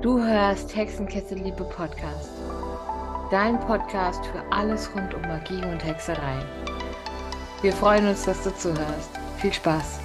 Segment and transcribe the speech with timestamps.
[0.00, 2.30] Du hörst Hexenkessel Liebe Podcast.
[3.32, 6.40] Dein Podcast für alles rund um Magie und Hexerei.
[7.62, 9.10] Wir freuen uns, dass du zuhörst.
[9.38, 9.98] Viel Spaß!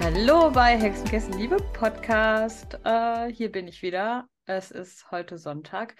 [0.00, 2.78] Hallo bei Hexenkessel Liebe Podcast.
[2.82, 4.26] Äh, hier bin ich wieder.
[4.46, 5.96] Es ist heute Sonntag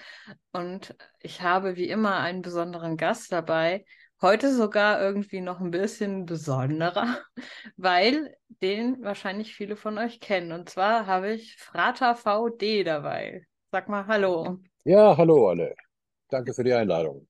[0.53, 3.85] und ich habe wie immer einen besonderen Gast dabei.
[4.23, 7.19] Heute sogar irgendwie noch ein bisschen besonderer,
[7.77, 10.53] weil den wahrscheinlich viele von euch kennen.
[10.53, 13.45] Und zwar habe ich Frater VD dabei.
[13.73, 14.61] Sag mal Hallo.
[14.85, 15.75] Ja, hallo alle.
[16.29, 17.27] Danke für die Einladung.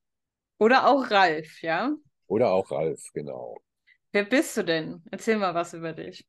[0.58, 1.96] Oder auch Ralf, ja?
[2.26, 3.56] Oder auch Ralf, genau.
[4.12, 5.02] Wer bist du denn?
[5.10, 6.26] Erzähl mal was über dich.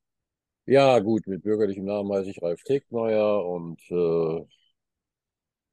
[0.65, 4.45] Ja, gut, mit bürgerlichem Namen heiße ich Ralf Tegmeier und äh,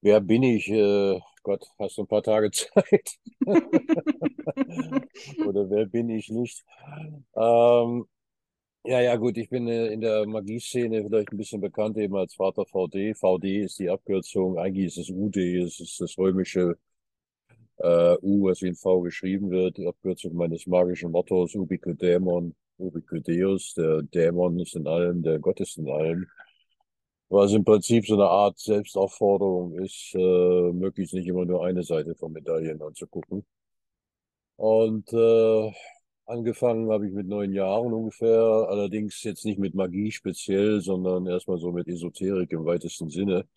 [0.01, 0.69] wer bin ich?
[0.69, 3.19] Äh, Gott, hast du ein paar Tage Zeit?
[5.47, 6.65] Oder wer bin ich nicht?
[7.37, 8.07] Ähm,
[8.85, 12.35] ja, ja, gut, ich bin äh, in der Magieszene vielleicht ein bisschen bekannt eben als
[12.35, 13.15] Vater VD.
[13.15, 16.77] VD ist die Abkürzung, eigentlich ist es UD, es ist das römische
[17.79, 23.21] äh, U, was ein V geschrieben wird, die Abkürzung meines magischen Mottos, Ubique Dämon, Ubique
[23.23, 26.27] Deus, der Dämon ist in allem, der Gott ist in allem
[27.31, 32.15] was im Prinzip so eine Art Selbstaufforderung ist, äh, möglichst nicht immer nur eine Seite
[32.17, 33.47] von Medaillen anzugucken.
[34.61, 35.73] Und äh,
[36.27, 41.57] angefangen habe ich mit neun Jahren ungefähr, allerdings jetzt nicht mit Magie speziell, sondern erstmal
[41.57, 43.49] so mit Esoterik im weitesten Sinne.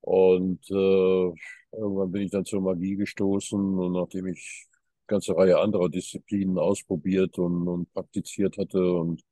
[0.00, 5.60] Und äh, irgendwann bin ich dann zur Magie gestoßen und nachdem ich eine ganze Reihe
[5.60, 9.22] anderer Disziplinen ausprobiert und, und praktiziert hatte und,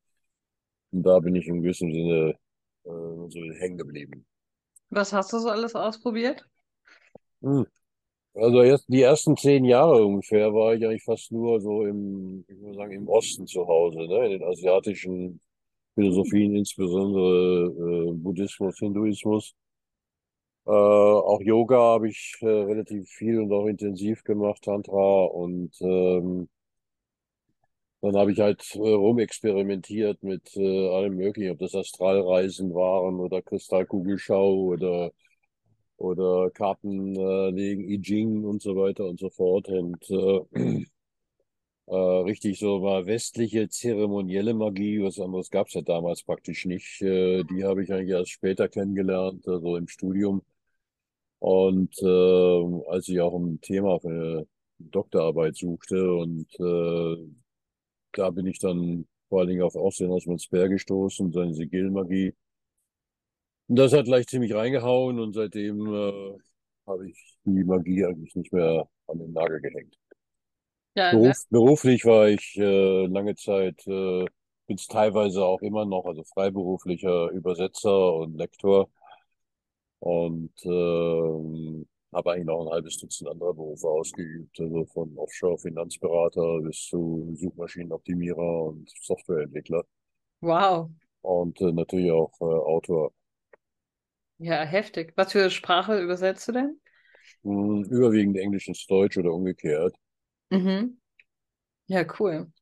[0.93, 2.39] und da bin ich im gewissen Sinne
[2.85, 4.25] äh, so hängen geblieben.
[4.91, 6.49] Was hast du so alles ausprobiert?
[7.43, 7.67] Hm.
[8.35, 12.61] Also erst die ersten zehn Jahre ungefähr war ich eigentlich fast nur so im, ich
[12.61, 14.25] würde sagen, im Osten zu Hause, ne?
[14.27, 15.41] In den asiatischen
[15.95, 19.55] Philosophien, insbesondere äh, Buddhismus, Hinduismus.
[20.67, 26.49] Äh, auch Yoga habe ich äh, relativ viel und auch intensiv gemacht, Tantra und ähm,
[28.01, 33.43] dann habe ich halt äh, rumexperimentiert mit äh, allem Möglichen, ob das Astralreisen waren oder
[33.43, 35.13] Kristallkugelschau oder,
[36.01, 39.69] oder Kartenlegen, äh, I Ching und so weiter und so fort.
[39.69, 40.87] Und äh,
[41.87, 47.03] äh, richtig so mal westliche zeremonielle Magie, was anderes gab es ja damals praktisch nicht.
[47.03, 50.43] Äh, die habe ich eigentlich erst später kennengelernt, also im Studium.
[51.39, 54.47] Und äh, als ich auch ein Thema für eine
[54.79, 57.17] Doktorarbeit suchte und äh,
[58.13, 62.35] da bin ich dann vor allen Dingen auf Aussehen aus Speer gestoßen, seine Sigillmagie.
[63.71, 66.39] Und das hat gleich ziemlich reingehauen und seitdem äh,
[66.89, 69.97] habe ich die Magie eigentlich nicht mehr an den Nagel gehängt.
[70.97, 71.35] Ja, Beruf, ne?
[71.51, 74.25] Beruflich war ich äh, lange Zeit, äh,
[74.67, 78.91] bin es teilweise auch immer noch, also freiberuflicher Übersetzer und Lektor.
[80.01, 86.89] Und äh, habe eigentlich noch ein halbes Dutzend anderer Berufe ausgeübt, also von Offshore-Finanzberater bis
[86.89, 89.85] zu Suchmaschinenoptimierer und Softwareentwickler.
[90.41, 90.91] Wow.
[91.21, 93.13] Und äh, natürlich auch äh, Autor.
[94.41, 95.13] Ja, heftig.
[95.17, 96.81] Was für Sprache übersetzt du denn?
[97.45, 99.95] Hm, überwiegend Englisch ins Deutsch oder umgekehrt.
[100.51, 100.99] Mhm.
[101.89, 102.53] Ja, cool.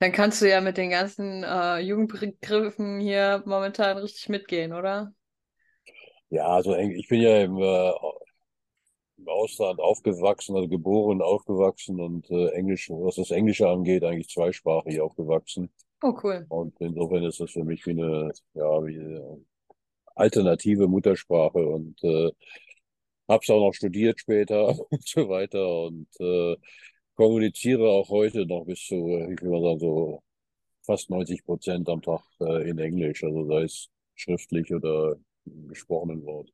[0.00, 5.12] Dann kannst du ja mit den ganzen äh, Jugendbegriffen hier momentan richtig mitgehen, oder?
[6.30, 7.92] Ja, also ich bin ja im, äh,
[9.18, 15.00] im Ausland aufgewachsen, also geboren, aufgewachsen und äh, Englisch, was das Englische angeht, eigentlich zweisprachig
[15.00, 15.70] aufgewachsen.
[16.02, 16.48] Oh, cool.
[16.48, 19.40] Und insofern ist das für mich wie eine, ja, wie eine
[20.18, 22.30] alternative Muttersprache und äh,
[23.28, 26.56] habe es auch noch studiert später und so weiter und äh,
[27.14, 28.94] kommuniziere auch heute noch bis zu,
[29.30, 30.22] ich mal sagen, so
[30.82, 36.50] fast 90 Prozent am Tag äh, in Englisch, also sei es schriftlich oder gesprochenen Wort.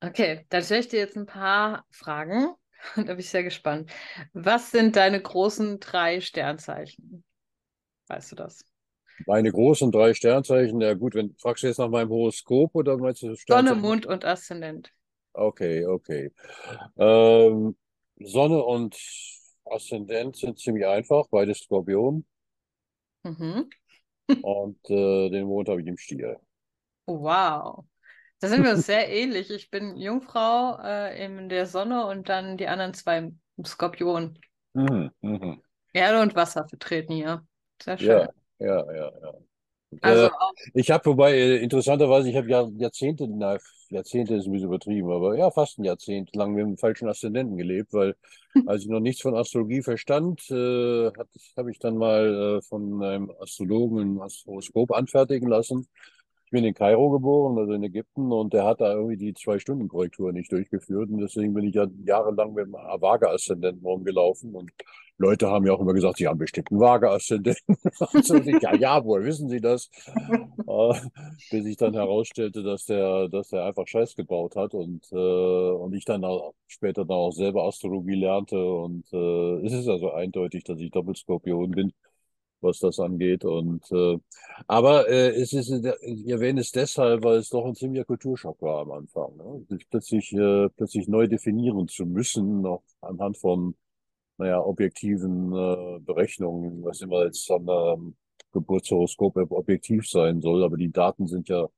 [0.00, 2.54] Okay, dann stelle ich dir jetzt ein paar Fragen.
[2.96, 3.90] Da bin ich sehr gespannt.
[4.34, 7.24] Was sind deine großen drei Sternzeichen?
[8.08, 8.62] Weißt du das?
[9.26, 13.22] Meine großen drei Sternzeichen, ja gut, wenn fragst du jetzt nach meinem Horoskop oder meinst
[13.22, 14.90] du Sonne, Mond und Aszendent.
[15.32, 16.32] Okay, okay.
[16.96, 17.76] Ähm,
[18.20, 18.96] Sonne und
[19.64, 22.24] Aszendent sind ziemlich einfach, beide Skorpion.
[23.22, 23.70] Mhm.
[24.42, 26.38] und äh, den Mond habe ich im Stier.
[27.06, 27.84] Wow.
[28.40, 29.50] Da sind wir uns sehr ähnlich.
[29.50, 34.38] Ich bin Jungfrau äh, in der Sonne und dann die anderen zwei im Skorpion.
[34.74, 35.62] Mhm, mhm.
[35.92, 37.46] Erde und Wasser vertreten hier.
[37.82, 38.08] Sehr schön.
[38.08, 38.28] Ja,
[38.58, 39.32] ja, ja, ja.
[40.02, 40.30] Also Äh,
[40.74, 43.58] ich habe, wobei, äh, interessanterweise, ich habe ja Jahrzehnte, na,
[43.90, 47.56] Jahrzehnte ist ein bisschen übertrieben, aber ja, fast ein Jahrzehnt lang mit dem falschen Aszendenten
[47.56, 48.16] gelebt, weil
[48.66, 51.10] als ich noch nichts von Astrologie verstand, äh,
[51.56, 55.88] habe ich dann mal äh, von einem Astrologen ein Horoskop anfertigen lassen.
[56.54, 60.32] Ich bin in Kairo geboren, also in Ägypten, und der hat da irgendwie die Zwei-Stunden-Korrektur
[60.32, 61.10] nicht durchgeführt.
[61.10, 64.54] Und deswegen bin ich ja jahrelang mit dem Waage-Aszendenten rumgelaufen.
[64.54, 64.70] Und
[65.18, 67.76] Leute haben ja auch immer gesagt, sie haben bestimmt einen Waage-Aszendenten.
[67.98, 69.90] Also ich, ja, ja, woher wissen Sie das?
[70.66, 70.94] Äh,
[71.50, 75.92] bis sich dann herausstellte, dass der, dass der einfach Scheiß gebaut hat und, äh, und
[75.92, 78.56] ich dann auch später dann auch selber Astrologie lernte.
[78.64, 81.92] Und äh, es ist also eindeutig, dass ich Doppelskorpion bin
[82.64, 83.44] was das angeht.
[83.44, 84.18] Und äh,
[84.66, 85.70] aber äh, es ist,
[86.02, 89.36] ich erwähne es deshalb, weil es doch ein ziemlicher Kulturschock war am Anfang.
[89.36, 89.64] Ne?
[89.68, 93.76] Sich plötzlich, äh, plötzlich neu definieren zu müssen, noch anhand von,
[94.38, 98.16] naja, objektiven äh, Berechnungen, was immer jetzt an ähm,
[98.52, 101.68] Geburtshoroskop objektiv sein soll, aber die Daten sind ja,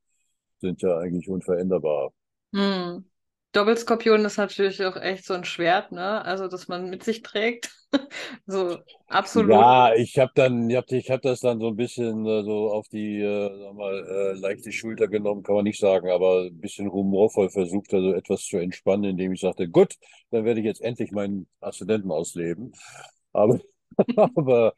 [0.59, 2.13] sind ja eigentlich unveränderbar.
[2.53, 3.05] Hm.
[3.51, 6.23] Doppelskorpion ist natürlich auch echt so ein Schwert, ne?
[6.23, 7.71] Also, das man mit sich trägt.
[8.47, 9.51] So absolut.
[9.51, 12.71] Ja, ich habe dann, ich habe ich hab das dann so ein bisschen äh, so
[12.71, 16.91] auf die, äh, mal, äh, leichte Schulter genommen, kann man nicht sagen, aber ein bisschen
[16.91, 19.95] humorvoll versucht, also etwas zu entspannen, indem ich sagte, gut,
[20.31, 22.73] dann werde ich jetzt endlich meinen Aszendenten ausleben.
[23.33, 23.59] Aber,
[24.35, 24.73] aber,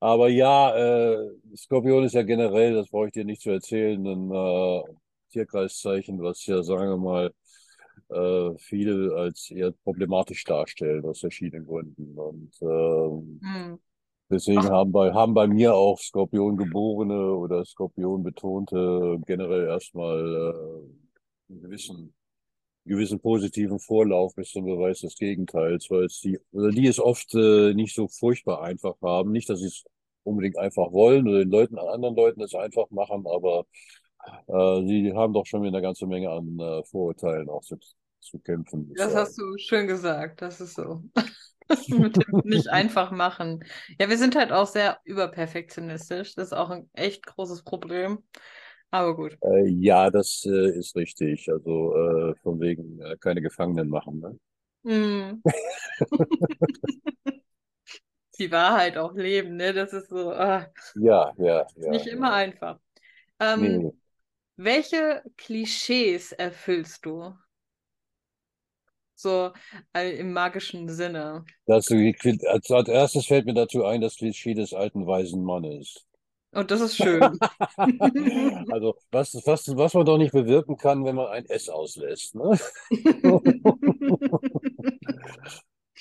[0.00, 1.18] aber ja, äh,
[1.56, 4.82] Skorpion ist ja generell, das brauche ich dir nicht zu erzählen, ein äh,
[5.32, 7.32] Tierkreiszeichen, was ja, sagen wir mal,
[8.10, 12.18] äh, viele als eher problematisch darstellen aus verschiedenen Gründen.
[12.18, 13.76] Und ähm, Hm.
[14.30, 20.18] deswegen Ach, haben bei, haben bei mir auch Skorpion-Geborene oder Skorpion-Betonte generell erstmal
[21.48, 22.14] äh, einen gewissen,
[22.84, 27.34] gewissen positiven Vorlauf bis zum Beweis des Gegenteils, weil es die, oder die es oft
[27.34, 29.32] äh, nicht so furchtbar einfach haben.
[29.32, 29.84] Nicht, dass sie es
[30.24, 33.66] unbedingt einfach wollen oder den Leuten, anderen Leuten es einfach machen, aber
[34.46, 37.76] sie haben doch schon wieder eine ganze Menge an äh, Vorurteilen auch zu,
[38.20, 39.52] zu kämpfen, das hast sagen.
[39.52, 40.42] du schön gesagt.
[40.42, 41.02] Das ist so.
[41.88, 43.64] Mit dem nicht einfach machen.
[43.98, 46.34] Ja, wir sind halt auch sehr überperfektionistisch.
[46.36, 48.22] Das ist auch ein echt großes Problem.
[48.90, 49.36] Aber gut.
[49.42, 51.50] Äh, ja, das äh, ist richtig.
[51.50, 54.20] Also äh, von wegen äh, keine Gefangenen machen.
[54.20, 54.38] Ne?
[54.84, 55.42] Hm.
[58.38, 59.72] Die Wahrheit auch leben, ne?
[59.72, 62.34] Das ist so, ah, Ja, ja, ja, nicht immer ja.
[62.34, 62.78] einfach.
[63.40, 63.92] Ähm, Nee,
[64.56, 67.32] welche Klischees erfüllst du?
[69.14, 69.52] So
[69.94, 71.44] im magischen Sinne.
[71.66, 76.06] das, als, als erstes fällt mir dazu ein, das Klischee des alten weisen Mannes.
[76.52, 77.22] Und das ist schön.
[78.72, 82.34] Also was, was, was man doch nicht bewirken kann, wenn man ein S auslässt.
[82.34, 82.58] Ne?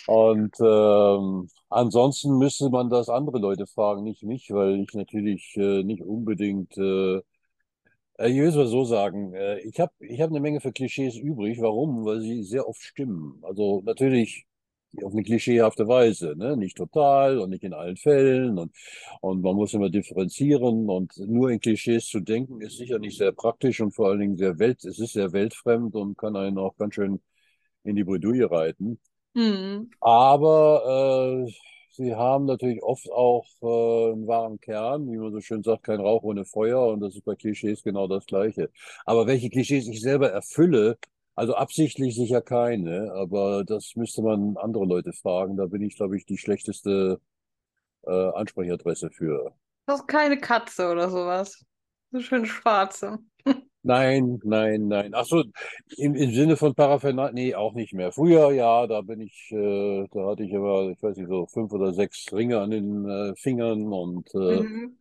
[0.08, 5.84] Und ähm, ansonsten müsste man das andere Leute fragen, nicht mich, weil ich natürlich äh,
[5.84, 7.22] nicht unbedingt, äh,
[8.20, 11.18] ich will es mal so sagen, äh, ich habe ich hab eine Menge für Klischees
[11.18, 11.60] übrig.
[11.62, 12.06] Warum?
[12.06, 13.40] Weil sie sehr oft stimmen.
[13.44, 14.46] Also natürlich
[15.04, 16.56] auf eine klischeehafte Weise, ne?
[16.56, 18.72] Nicht total und nicht in allen Fällen und,
[19.22, 23.32] und man muss immer differenzieren und nur in Klischees zu denken ist sicher nicht sehr
[23.34, 26.78] praktisch und vor allen Dingen sehr welt, es ist sehr weltfremd und kann einen auch
[26.78, 27.22] ganz schön
[27.84, 29.00] in die Bredouille reiten.
[29.36, 29.90] Hm.
[30.00, 31.52] Aber äh,
[31.96, 36.00] sie haben natürlich oft auch äh, einen wahren Kern, wie man so schön sagt, kein
[36.00, 36.88] Rauch ohne Feuer.
[36.88, 38.70] Und das ist bei Klischees genau das Gleiche.
[39.06, 40.98] Aber welche Klischees ich selber erfülle,
[41.36, 45.58] also absichtlich sicher keine, aber das müsste man andere Leute fragen.
[45.58, 47.20] Da bin ich, glaube ich, die schlechteste
[48.04, 49.54] äh, Ansprechadresse für.
[49.86, 51.66] Das ist keine Katze oder sowas.
[52.12, 53.20] So schön schwarze.
[53.88, 55.14] Nein, nein, nein.
[55.14, 55.44] Ach so,
[55.98, 58.12] im, im Sinne von Paraphernalia, nee, auch nicht mehr.
[58.12, 61.72] Früher, ja, da bin ich, äh, da hatte ich aber, ich weiß nicht, so fünf
[61.72, 64.98] oder sechs Ringe an den äh, Fingern und, äh, Mhm.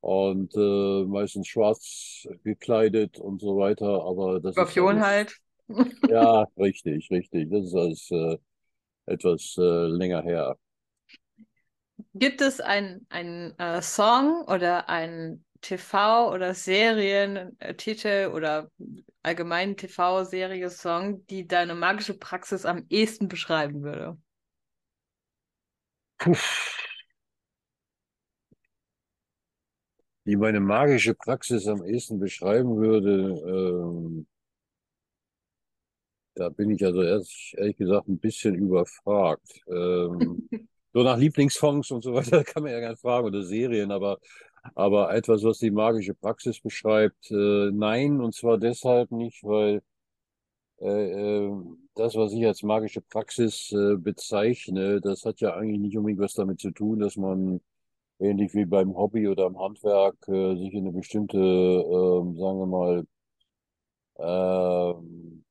[0.00, 4.04] und äh, meistens schwarz gekleidet und so weiter.
[4.04, 5.36] Aber das ist Skorpion halt.
[6.06, 7.50] ja, richtig, richtig.
[7.50, 8.38] Das ist alles äh,
[9.06, 10.58] etwas äh, länger her.
[12.14, 13.06] Gibt es einen
[13.58, 18.70] äh, Song oder einen TV- oder Serientitel oder
[19.22, 24.16] allgemeinen TV-Serie-Song, die deine magische Praxis am ehesten beschreiben würde?
[30.26, 34.26] Die meine magische Praxis am ehesten beschreiben würde, ähm,
[36.36, 39.62] Da bin ich also erst, ehrlich gesagt ein bisschen überfragt.
[39.68, 40.48] Ähm,
[40.92, 44.18] so nach Lieblingssongs und so weiter kann man ja gerne fragen oder Serien, aber,
[44.74, 49.82] aber etwas, was die magische Praxis beschreibt, äh, nein, und zwar deshalb nicht, weil
[50.80, 51.52] äh, äh,
[51.94, 56.34] das, was ich als magische Praxis äh, bezeichne, das hat ja eigentlich nicht unbedingt was
[56.34, 57.60] damit zu tun, dass man
[58.20, 62.66] ähnlich wie beim Hobby oder im Handwerk, äh, sich in eine bestimmte, ähm, sagen wir
[62.66, 63.06] mal,
[64.18, 65.45] ähm,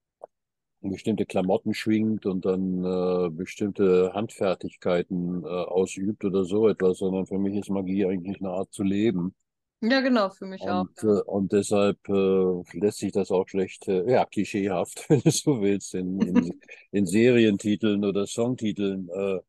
[0.90, 7.38] bestimmte Klamotten schwingt und dann äh, bestimmte Handfertigkeiten äh, ausübt oder so etwas, sondern für
[7.38, 9.36] mich ist Magie eigentlich eine Art zu leben.
[9.82, 10.82] Ja, genau, für mich auch.
[10.82, 15.32] Und, äh, und deshalb äh, lässt sich das auch schlecht, äh, ja, klischeehaft, wenn du
[15.32, 16.60] so willst, in, in,
[16.92, 19.40] in Serientiteln oder Songtiteln äh,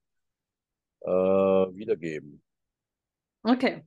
[1.00, 2.42] äh, wiedergeben.
[3.42, 3.84] Okay.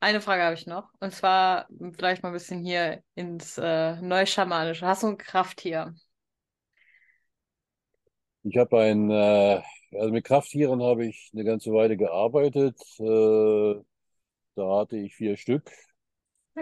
[0.00, 0.90] Eine Frage habe ich noch.
[1.00, 1.66] Und zwar
[1.96, 4.86] vielleicht mal ein bisschen hier ins äh, Neuschamanische.
[4.86, 5.94] Hast du ein Krafttier?
[8.44, 12.78] Ich habe ein, äh, also mit Krafttieren habe ich eine ganze Weile gearbeitet.
[12.98, 13.74] Äh,
[14.54, 15.70] da hatte ich vier Stück.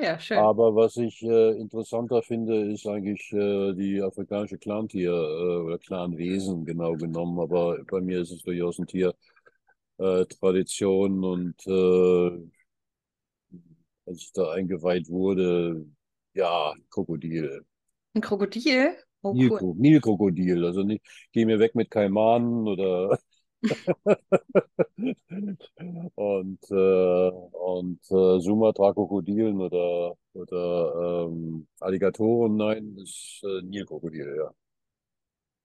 [0.00, 0.38] Ja, schön.
[0.38, 6.64] Aber was ich äh, interessanter finde, ist eigentlich äh, die afrikanische Clantier äh, oder Clanwesen
[6.64, 7.38] genau genommen.
[7.40, 9.14] Aber bei mir ist es durchaus ein Tier
[9.98, 12.50] äh, Tradition und äh,
[14.06, 15.84] als ich da eingeweiht wurde,
[16.34, 17.64] ja, Krokodil.
[18.14, 18.96] Ein Krokodil?
[19.22, 19.38] Oh, cool.
[19.38, 20.64] Nilkro Nilkrokodil.
[20.64, 23.18] Also nicht, geh mir weg mit Kaimanen oder
[26.14, 34.52] und, äh, und äh, Sumatra-Krokodilen oder, oder ähm, Alligatoren, nein, ist äh, Nilkrokodil, ja.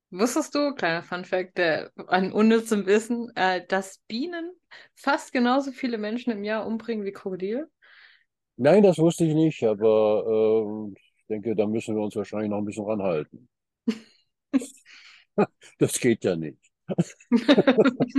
[0.10, 4.52] Wusstest du, kleiner Funfact, der an unnützem Wissen, äh, dass Bienen
[4.96, 7.70] fast genauso viele Menschen im Jahr umbringen wie Krokodile?
[8.56, 12.66] Nein, das wusste ich nicht, aber ich denke, da müssen wir uns wahrscheinlich noch ein
[12.66, 13.50] bisschen ranhalten.
[15.80, 16.60] Das geht ja nicht.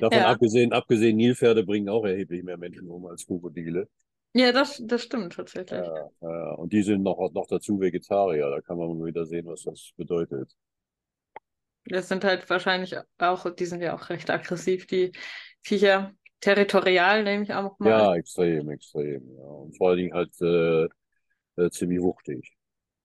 [0.00, 3.88] Davon Ja, abgesehen, abgesehen, Nilpferde bringen auch erheblich mehr Menschen um als Krokodile.
[4.34, 5.92] ja, das, das stimmt tatsächlich.
[5.92, 8.50] Ja, ja, und die sind noch, noch dazu Vegetarier.
[8.50, 10.56] Da kann man wieder sehen, was das bedeutet.
[11.86, 15.12] Das sind halt wahrscheinlich auch, die sind ja auch recht aggressiv, die
[15.62, 16.14] Viecher.
[16.40, 17.90] Territorial nehme ich auch mal.
[17.90, 19.36] Ja, extrem, extrem.
[19.36, 19.44] Ja.
[19.44, 20.88] Und vor allen Dingen halt äh,
[21.56, 22.56] äh, ziemlich wuchtig.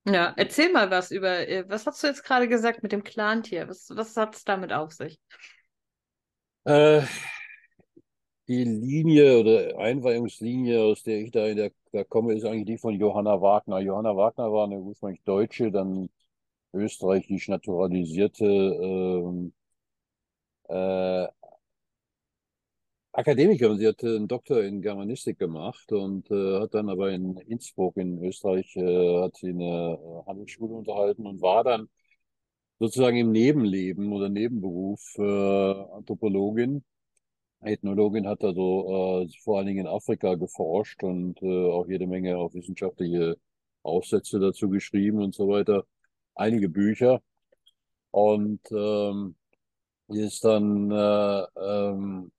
[0.08, 3.68] Ja, erzähl mal was über, äh, was hast du jetzt gerade gesagt mit dem Clantier?
[3.68, 5.20] Was, was hat es damit auf sich?
[6.64, 7.02] Äh,
[8.48, 12.78] die Linie oder Einweihungslinie, aus der ich da, in der, da komme, ist eigentlich die
[12.78, 13.80] von Johanna Wagner.
[13.80, 16.10] Johanna Wagner war eine ursprünglich Deutsche, dann
[16.74, 19.54] österreichisch naturalisierte ähm,
[20.70, 21.28] äh,
[23.16, 23.78] Akademikerin.
[23.78, 28.22] Sie hatte einen Doktor in Germanistik gemacht und äh, hat dann aber in Innsbruck in
[28.24, 31.88] Österreich äh, hat sie eine äh, Handelsschule unterhalten und war dann
[32.80, 35.22] sozusagen im Nebenleben oder Nebenberuf äh,
[35.96, 36.84] Anthropologin.
[37.62, 42.38] Ethnologin hat also äh, vor allen Dingen in Afrika geforscht und äh, auch jede Menge
[42.38, 43.38] auch wissenschaftliche
[43.84, 45.86] Aufsätze dazu geschrieben und so weiter.
[46.36, 47.22] Einige Bücher.
[48.12, 49.36] Und ähm,
[50.10, 52.32] ist dann äh, ähm,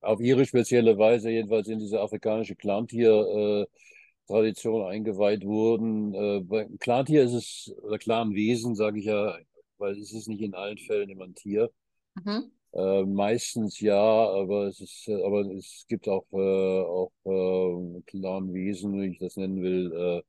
[0.00, 6.14] auf ihre spezielle Weise jedenfalls in diese afrikanische Clantier-Tradition eingeweiht wurden.
[6.14, 9.36] Äh, bei Clantier ist es, oder Clanwesen, sage ich ja,
[9.78, 11.70] weil es ist nicht in allen Fällen immer ein Tier.
[12.14, 12.50] Mhm.
[12.72, 19.00] Äh, meistens ja, aber es ist, äh, aber es gibt auch, äh, auch äh, Clanwesen,
[19.00, 20.22] wie ich das nennen will, äh,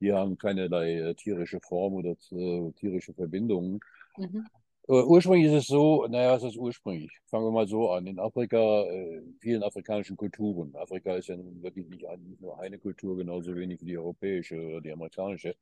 [0.00, 3.78] die haben keinerlei äh, tierische Form oder äh, tierische Verbindungen.
[4.18, 4.44] Mhm.
[4.88, 7.10] Äh, Ursprünglich ist es so, naja, was ist ursprünglich?
[7.26, 8.06] Fangen wir mal so an.
[8.06, 10.74] In Afrika, äh, vielen afrikanischen Kulturen.
[10.76, 12.04] Afrika ist ja nun wirklich nicht
[12.40, 15.56] nur eine Kultur, genauso wenig wie die europäische oder die amerikanische.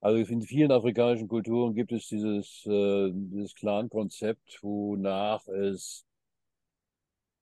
[0.00, 6.06] Also in vielen afrikanischen Kulturen gibt es dieses, äh, dieses Clan-Konzept, wonach es,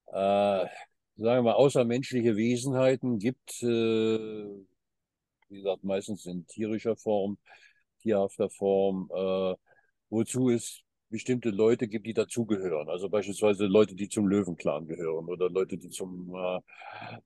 [0.06, 0.68] äh, sagen
[1.16, 3.66] wir mal, außermenschliche Wesenheiten gibt, äh,
[5.48, 7.38] wie gesagt, meistens in tierischer Form,
[8.00, 9.54] tierhafter Form, äh,
[10.10, 12.88] wozu es bestimmte Leute gibt, die dazugehören.
[12.88, 16.60] Also beispielsweise Leute, die zum Löwenclan gehören oder Leute, die zum, äh,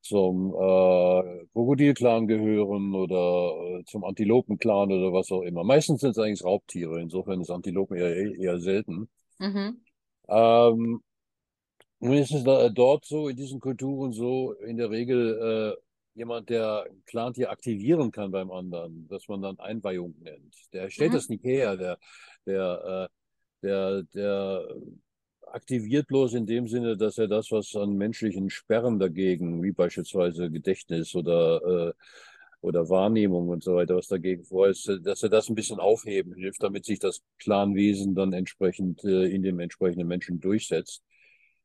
[0.00, 5.64] zum äh, Krokodilclan gehören oder äh, zum Antilopenclan oder was auch immer.
[5.64, 9.08] Meistens sind es eigentlich Raubtiere, insofern ist Antilopen eher, eher selten.
[9.38, 9.80] Mhm.
[10.28, 11.02] Ähm,
[12.00, 17.02] es da, dort so, in diesen Kulturen so, in der Regel äh, jemand, der ein
[17.06, 20.54] Clantier aktivieren kann beim anderen, was man dann Einweihung nennt.
[20.72, 21.16] Der stellt Mhm.
[21.16, 21.98] das nicht her, der,
[22.46, 23.21] der, äh,
[23.62, 24.66] der, der
[25.52, 30.50] aktiviert bloß in dem Sinne, dass er das, was an menschlichen Sperren dagegen, wie beispielsweise
[30.50, 31.92] Gedächtnis oder, äh,
[32.60, 36.34] oder Wahrnehmung und so weiter, was dagegen vor ist, dass er das ein bisschen aufheben
[36.34, 41.02] hilft, damit sich das Clanwesen dann entsprechend äh, in dem entsprechenden Menschen durchsetzt.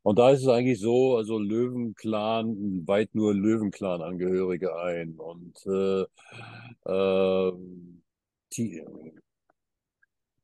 [0.04, 6.06] Und da ist es eigentlich so, also Löwenclan weit nur Löwenclan-Angehörige ein und äh,
[6.86, 7.51] äh,
[8.54, 8.84] die,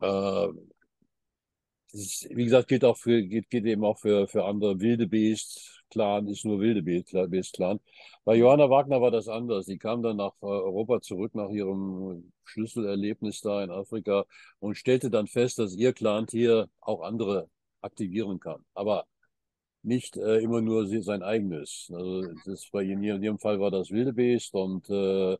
[0.01, 0.47] äh,
[1.93, 5.81] ist, wie gesagt, gilt auch für, gilt, gilt eben auch für, für andere Wildebeest.
[5.89, 7.79] Clan ist nur Wildebeest Clan.
[8.25, 9.65] Bei Johanna Wagner war das anders.
[9.67, 14.25] Die kam dann nach äh, Europa zurück nach ihrem Schlüsselerlebnis da in Afrika
[14.59, 17.49] und stellte dann fest, dass ihr Clan hier auch andere
[17.81, 18.65] aktivieren kann.
[18.73, 19.05] Aber
[19.83, 21.91] nicht äh, immer nur sein eigenes.
[21.93, 25.33] Also das bei in ihrem Fall war das Wildebeest und äh,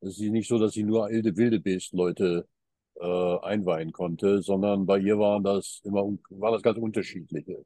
[0.00, 2.48] es ist nicht so, dass sie nur wilde Wildebeest-Leute
[3.00, 7.64] äh, einweihen konnte, sondern bei ihr waren das immer war das ganz unterschiedliche.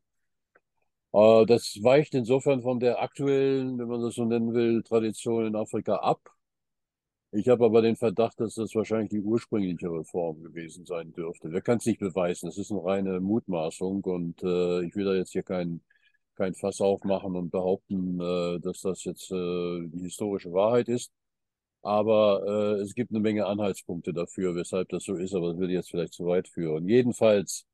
[1.12, 5.56] Äh, das weicht insofern von der aktuellen, wenn man das so nennen will, Tradition in
[5.56, 6.20] Afrika ab.
[7.32, 11.50] Ich habe aber den Verdacht, dass das wahrscheinlich die ursprünglichere Form gewesen sein dürfte.
[11.50, 12.46] Wer kann es nicht beweisen?
[12.46, 15.80] Das ist eine reine Mutmaßung und äh, ich will da jetzt hier kein,
[16.36, 21.12] kein Fass aufmachen und behaupten, äh, dass das jetzt äh, die historische Wahrheit ist.
[21.84, 22.42] Aber
[22.78, 25.90] äh, es gibt eine Menge Anhaltspunkte dafür, weshalb das so ist, aber das würde jetzt
[25.90, 26.88] vielleicht zu weit führen.
[26.88, 27.66] Jedenfalls,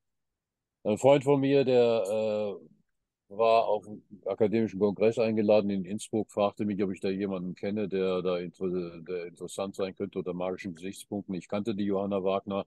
[0.84, 6.64] ein Freund von mir, der äh, war auf einen akademischen Kongress eingeladen in Innsbruck, fragte
[6.64, 10.74] mich, ob ich da jemanden kenne, der da inter der interessant sein könnte unter magischen
[10.74, 11.34] Gesichtspunkten.
[11.36, 12.66] Ich kannte die Johanna Wagner,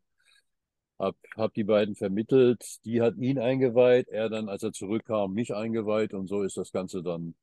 [0.99, 2.63] hab, hab die beiden vermittelt.
[2.85, 6.71] Die hat ihn eingeweiht, er dann, als er zurückkam, mich eingeweiht und so ist das
[6.71, 7.35] Ganze dann,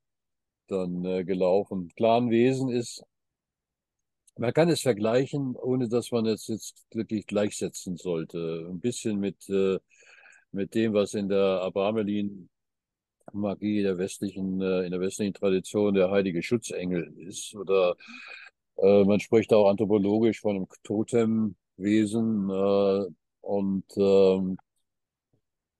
[0.67, 1.89] dann äh, gelaufen.
[1.95, 3.03] Clanwesen ist,
[4.37, 8.67] man kann es vergleichen, ohne dass man es jetzt wirklich gleichsetzen sollte.
[8.69, 9.79] Ein bisschen mit, äh,
[10.51, 12.49] mit dem, was in der Abramelin
[13.33, 17.55] Magie der westlichen, äh, in der westlichen Tradition der heilige Schutzengel ist.
[17.55, 17.95] Oder
[18.77, 22.49] äh, man spricht auch anthropologisch von einem Totemwesen.
[22.49, 23.05] Äh,
[23.41, 24.57] und ähm,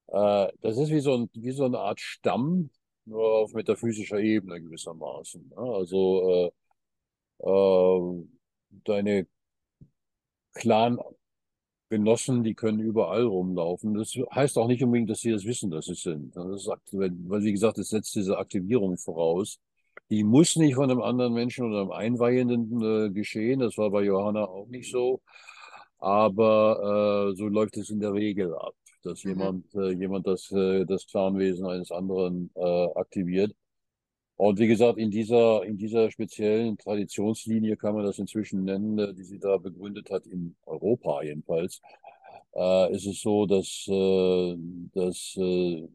[0.07, 2.69] äh, das ist wie so, ein, wie so eine Art Stamm,
[3.05, 5.49] nur auf metaphysischer Ebene gewissermaßen.
[5.49, 5.57] Ne?
[5.57, 6.51] Also
[7.41, 8.23] äh, äh,
[8.85, 9.27] deine
[10.53, 10.99] Clan
[11.91, 13.93] Genossen, die können überall rumlaufen.
[13.93, 16.35] Das heißt auch nicht unbedingt, dass sie das wissen, dass sie sind.
[16.35, 17.11] Das ist, weil,
[17.43, 19.59] wie gesagt, es setzt diese Aktivierung voraus.
[20.09, 23.59] Die muss nicht von einem anderen Menschen oder einem Einweihenden äh, geschehen.
[23.59, 25.21] Das war bei Johanna auch nicht so.
[25.99, 28.73] Aber äh, so läuft es in der Regel ab,
[29.03, 29.29] dass mhm.
[29.31, 33.53] jemand, äh, jemand das, äh, das Clanwesen eines anderen äh, aktiviert.
[34.41, 39.13] Und wie gesagt, in dieser, in dieser speziellen Traditionslinie kann man das inzwischen nennen, äh,
[39.13, 41.79] die sie da begründet hat, in Europa jedenfalls,
[42.55, 44.55] äh, ist es so, dass, äh,
[44.95, 45.87] dass äh,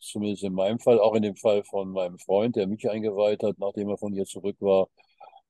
[0.00, 3.60] zumindest in meinem Fall, auch in dem Fall von meinem Freund, der mich eingeweiht hat,
[3.60, 4.88] nachdem er von ihr zurück war,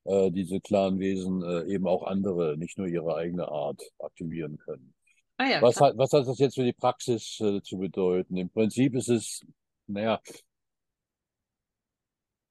[0.04, 4.92] äh, diese Clanwesen äh, eben auch andere, nicht nur ihre eigene Art, aktivieren können.
[5.38, 8.36] Ah ja, was, hat, was hat das jetzt für die Praxis äh, zu bedeuten?
[8.36, 9.40] Im Prinzip ist es,
[9.86, 10.20] naja,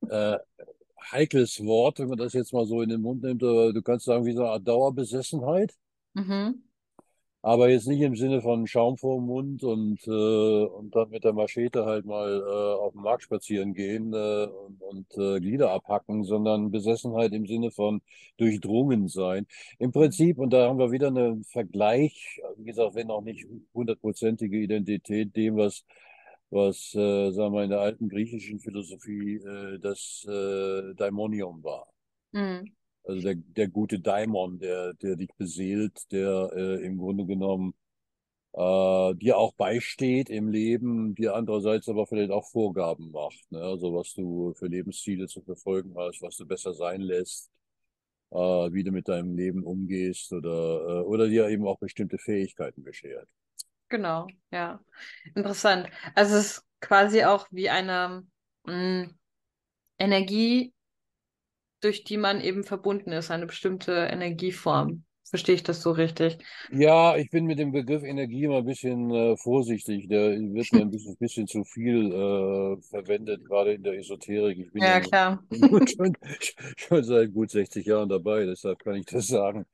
[0.09, 0.37] äh,
[1.11, 3.41] heikles Wort, wenn man das jetzt mal so in den Mund nimmt.
[3.41, 5.73] Du kannst sagen, wie so eine Art Dauerbesessenheit.
[6.13, 6.63] Mhm.
[7.43, 10.11] Aber jetzt nicht im Sinne von Schaum vor dem Mund und, äh,
[10.65, 14.79] und dann mit der Machete halt mal äh, auf den Markt spazieren gehen äh, und,
[14.79, 18.01] und äh, Glieder abhacken, sondern Besessenheit im Sinne von
[18.37, 19.47] durchdrungen sein.
[19.79, 24.59] Im Prinzip, und da haben wir wieder einen Vergleich, wie gesagt, wenn auch nicht hundertprozentige
[24.59, 25.83] Identität dem, was
[26.51, 31.87] was, äh, sagen wir, in der alten griechischen Philosophie äh, das äh, Daimonium war.
[32.33, 32.71] Mhm.
[33.03, 37.73] Also der, der gute Daimon, der, der dich beseelt, der äh, im Grunde genommen
[38.53, 43.51] äh, dir auch beisteht im Leben, dir andererseits aber vielleicht auch Vorgaben macht.
[43.51, 43.61] Ne?
[43.61, 47.49] Also was du für Lebensziele zu verfolgen hast, was du besser sein lässt,
[48.31, 52.83] äh, wie du mit deinem Leben umgehst oder, äh, oder dir eben auch bestimmte Fähigkeiten
[52.83, 53.27] beschert.
[53.91, 54.79] Genau, ja.
[55.35, 55.89] Interessant.
[56.15, 58.25] Also es ist quasi auch wie eine
[58.63, 58.73] mh,
[59.03, 59.19] mm,
[59.99, 60.73] Energie,
[61.81, 65.03] durch die man eben verbunden ist, eine bestimmte Energieform.
[65.31, 66.39] Verstehe ich das so richtig?
[66.73, 70.09] Ja, ich bin mit dem Begriff Energie immer ein bisschen äh, vorsichtig.
[70.09, 74.59] Der wird mir ein bisschen, bisschen zu viel äh, verwendet, gerade in der Esoterik.
[74.59, 75.41] Ich bin ja, ja klar.
[75.49, 76.17] schon,
[76.75, 79.65] schon, seit gut 60 Jahren dabei, deshalb kann ich das sagen.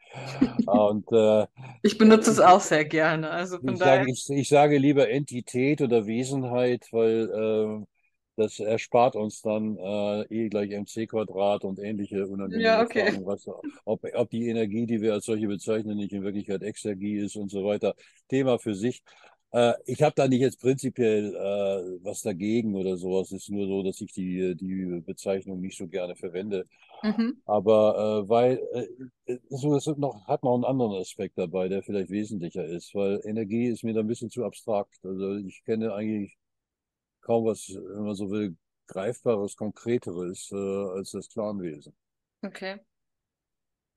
[0.68, 1.48] Und, äh,
[1.82, 3.28] ich benutze es auch sehr gerne.
[3.32, 3.98] Also ich, daher...
[3.98, 7.88] sage, ich, ich sage lieber Entität oder Wesenheit, weil ähm,
[8.38, 13.12] das erspart uns dann äh, E gleich mc Quadrat und ähnliche unangenehme ja, okay.
[13.12, 13.48] Fragen, was,
[13.84, 17.50] ob, ob die Energie, die wir als solche bezeichnen, nicht in Wirklichkeit Exergie ist und
[17.50, 17.96] so weiter.
[18.30, 19.02] Thema für sich.
[19.52, 23.32] Äh, ich habe da nicht jetzt prinzipiell äh, was dagegen oder sowas.
[23.32, 26.66] Es ist nur so, dass ich die, die Bezeichnung nicht so gerne verwende.
[27.02, 27.42] Mhm.
[27.46, 28.62] Aber äh, weil
[29.26, 33.20] äh, so, es noch, hat noch einen anderen Aspekt dabei, der vielleicht wesentlicher ist, weil
[33.24, 35.00] Energie ist mir da ein bisschen zu abstrakt.
[35.04, 36.38] Also ich kenne eigentlich
[37.28, 38.56] kaum was, wenn man so will,
[38.88, 40.56] greifbares, konkreteres äh,
[40.96, 41.94] als das Clanwesen.
[42.42, 42.80] Okay.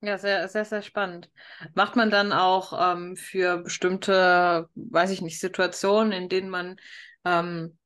[0.02, 1.30] Ja, sehr, sehr, sehr spannend.
[1.74, 6.76] Macht man dann auch ähm, für bestimmte, weiß ich nicht, Situationen, in denen man
[7.24, 7.76] ähm,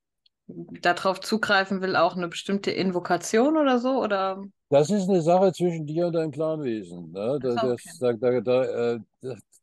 [0.46, 4.00] darauf zugreifen will, auch eine bestimmte Invokation oder so?
[4.02, 4.42] Oder?
[4.70, 7.10] Das ist eine Sache zwischen dir und deinem Clanwesen.
[7.10, 7.38] Ne?
[7.42, 7.82] Da, Achso, okay.
[7.84, 9.00] das, da, da, da, äh,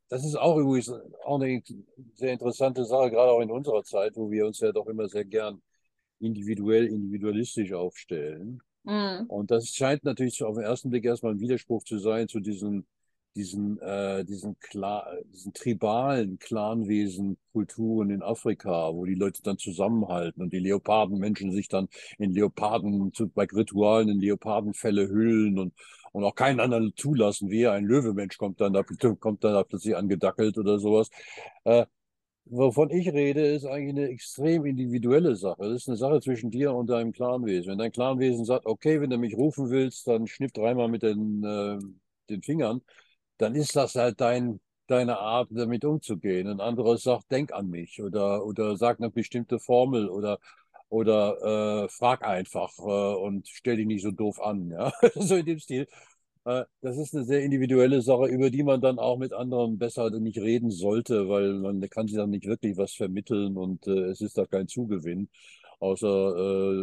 [0.09, 0.91] das ist auch übrigens
[1.23, 1.63] auch eine
[2.15, 5.23] sehr interessante Sache, gerade auch in unserer Zeit, wo wir uns ja doch immer sehr
[5.23, 5.61] gern
[6.21, 8.61] individuell, individualistisch aufstellen.
[8.83, 9.25] Mhm.
[9.27, 12.85] Und das scheint natürlich auf den ersten Blick erstmal ein Widerspruch zu sein zu diesen,
[13.35, 20.41] diesen, äh, diesen, Kla diesen tribalen Clanwesen, Kulturen in Afrika, wo die Leute dann zusammenhalten
[20.41, 25.73] und die Leopardenmenschen sich dann in Leoparden, bei Ritualen in Leopardenfälle hüllen und,
[26.11, 28.83] und auch keinen anderen zulassen, wie ein Löwemensch kommt dann da,
[29.19, 31.09] kommt dann da plötzlich angedackelt oder sowas.
[31.63, 31.85] Äh,
[32.45, 35.63] Wovon ich rede, ist eigentlich eine extrem individuelle Sache.
[35.63, 37.71] Das ist eine Sache zwischen dir und deinem Clanwesen.
[37.71, 41.43] Wenn dein Clanwesen sagt, okay, wenn du mich rufen willst, dann schnipp dreimal mit den,
[41.43, 41.79] äh,
[42.29, 42.81] den Fingern,
[43.37, 46.47] dann ist das halt dein, deine Art, damit umzugehen.
[46.47, 50.39] Ein anderes sagt, denk an mich oder, oder sag eine bestimmte Formel oder,
[50.89, 52.81] oder äh, frag einfach äh,
[53.15, 54.69] und stell dich nicht so doof an.
[54.71, 54.91] Ja?
[55.15, 55.87] so in dem Stil.
[56.45, 60.09] Äh, das ist eine sehr individuelle Sache, über die man dann auch mit anderen besser
[60.19, 64.21] nicht reden sollte, weil man kann sich dann nicht wirklich was vermitteln und äh, es
[64.21, 65.29] ist da kein Zugewinn,
[65.79, 66.07] außer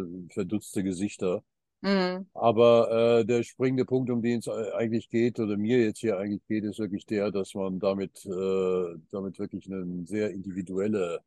[0.05, 1.43] äh, verdutzte Gesichter.
[1.81, 2.27] Mhm.
[2.33, 6.45] Aber äh, der springende Punkt, um den es eigentlich geht, oder mir jetzt hier eigentlich
[6.47, 11.21] geht, ist wirklich der, dass man damit, äh, damit wirklich eine sehr individuelle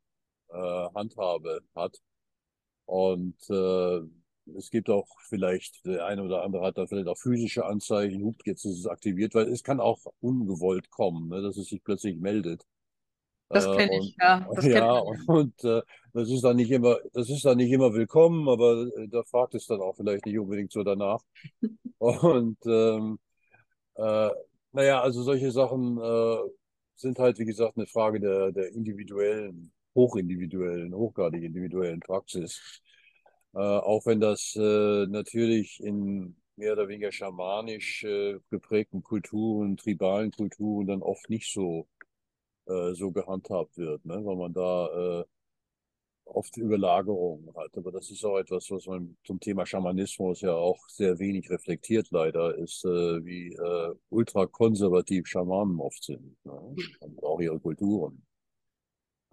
[0.50, 1.98] äh, Handhabe hat.
[2.86, 4.00] Und äh,
[4.56, 8.46] es gibt auch vielleicht, der eine oder andere hat da vielleicht auch physische Anzeichen, hupt,
[8.46, 12.18] jetzt ist es aktiviert, weil es kann auch ungewollt kommen, ne, dass es sich plötzlich
[12.18, 12.66] meldet.
[13.50, 14.46] Das Äh, kenne ich, ja.
[14.54, 15.26] Das ja, man.
[15.26, 15.82] und äh,
[16.14, 19.54] das ist dann nicht immer, das ist dann nicht immer willkommen, aber äh, da fragt
[19.54, 21.20] es dann auch vielleicht nicht unbedingt so danach.
[21.98, 23.18] Und ähm,
[23.96, 24.30] äh,
[24.72, 26.38] naja, also solche Sachen äh,
[26.96, 32.82] sind halt, wie gesagt, eine Frage der, der individuellen, hochindividuellen, hochgradig individuellen Praxis.
[33.54, 40.30] Äh, auch wenn das äh, natürlich in mehr oder weniger schamanisch äh, geprägten Kulturen, tribalen
[40.30, 41.88] Kulturen dann oft nicht so,
[42.66, 44.24] äh, so gehandhabt wird, ne?
[44.24, 45.24] weil man da äh,
[46.24, 47.76] oft Überlagerungen hat.
[47.76, 52.10] Aber das ist auch etwas, was man zum Thema Schamanismus ja auch sehr wenig reflektiert,
[52.10, 56.36] leider, ist, äh, wie äh, ultrakonservativ Schamanen oft sind.
[56.44, 56.52] Ne?
[57.00, 58.22] Und auch ihre Kulturen.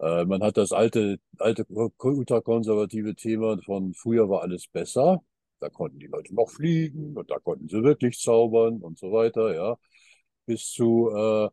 [0.00, 5.22] Äh, man hat das alte, alte ultrakonservative Thema von früher war alles besser.
[5.60, 9.54] Da konnten die Leute noch fliegen und da konnten sie wirklich zaubern und so weiter,
[9.54, 9.76] ja.
[10.46, 11.50] Bis zu, äh, äh,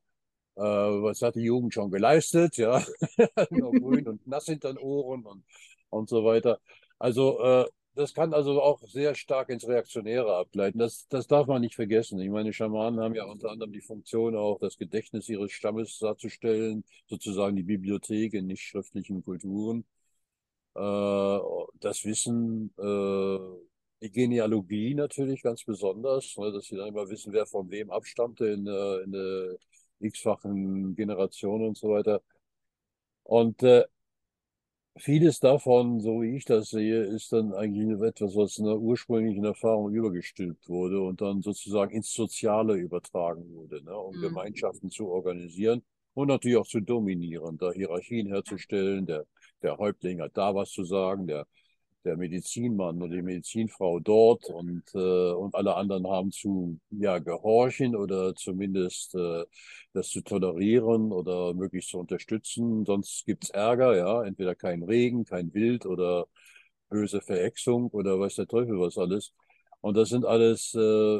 [1.03, 2.83] was hat die Jugend schon geleistet, ja.
[3.51, 5.43] grün und nass hinter den Ohren und,
[5.89, 6.59] und so weiter.
[6.99, 7.65] Also, äh,
[7.97, 10.79] das kann also auch sehr stark ins Reaktionäre abgleiten.
[10.79, 12.19] Das, das darf man nicht vergessen.
[12.19, 16.83] Ich meine, Schamanen haben ja unter anderem die Funktion, auch das Gedächtnis ihres Stammes darzustellen,
[17.07, 19.85] sozusagen die Bibliothek in nicht schriftlichen Kulturen.
[20.75, 21.39] Äh,
[21.79, 23.39] das Wissen, äh,
[24.01, 28.47] die Genealogie natürlich ganz besonders, ne, dass sie dann immer wissen, wer von wem abstammte
[28.47, 29.57] in, in der
[29.99, 32.21] x-fachen Generation und so weiter.
[33.23, 33.85] Und äh,
[34.99, 39.43] Vieles davon, so wie ich das sehe, ist dann eigentlich etwas, was in der ursprünglichen
[39.45, 44.19] Erfahrung übergestülpt wurde und dann sozusagen ins Soziale übertragen wurde, ne, um Mhm.
[44.19, 45.83] Gemeinschaften zu organisieren
[46.15, 49.05] und natürlich auch zu dominieren, da Hierarchien herzustellen.
[49.05, 49.25] Der,
[49.61, 51.45] der Häuptling hat da was zu sagen, der,
[52.07, 57.95] der Medizinmann oder die Medizinfrau dort und, äh, und alle anderen haben zu ja, gehorchen
[57.95, 59.45] oder zumindest äh,
[59.93, 62.85] das zu tolerieren oder möglichst zu unterstützen.
[62.85, 66.27] Sonst gibt's Ärger, ja, entweder kein Regen, kein Wild oder
[66.89, 69.33] böse Verhexung oder weiß der Teufel was alles.
[69.81, 71.19] Und das sind alles, äh,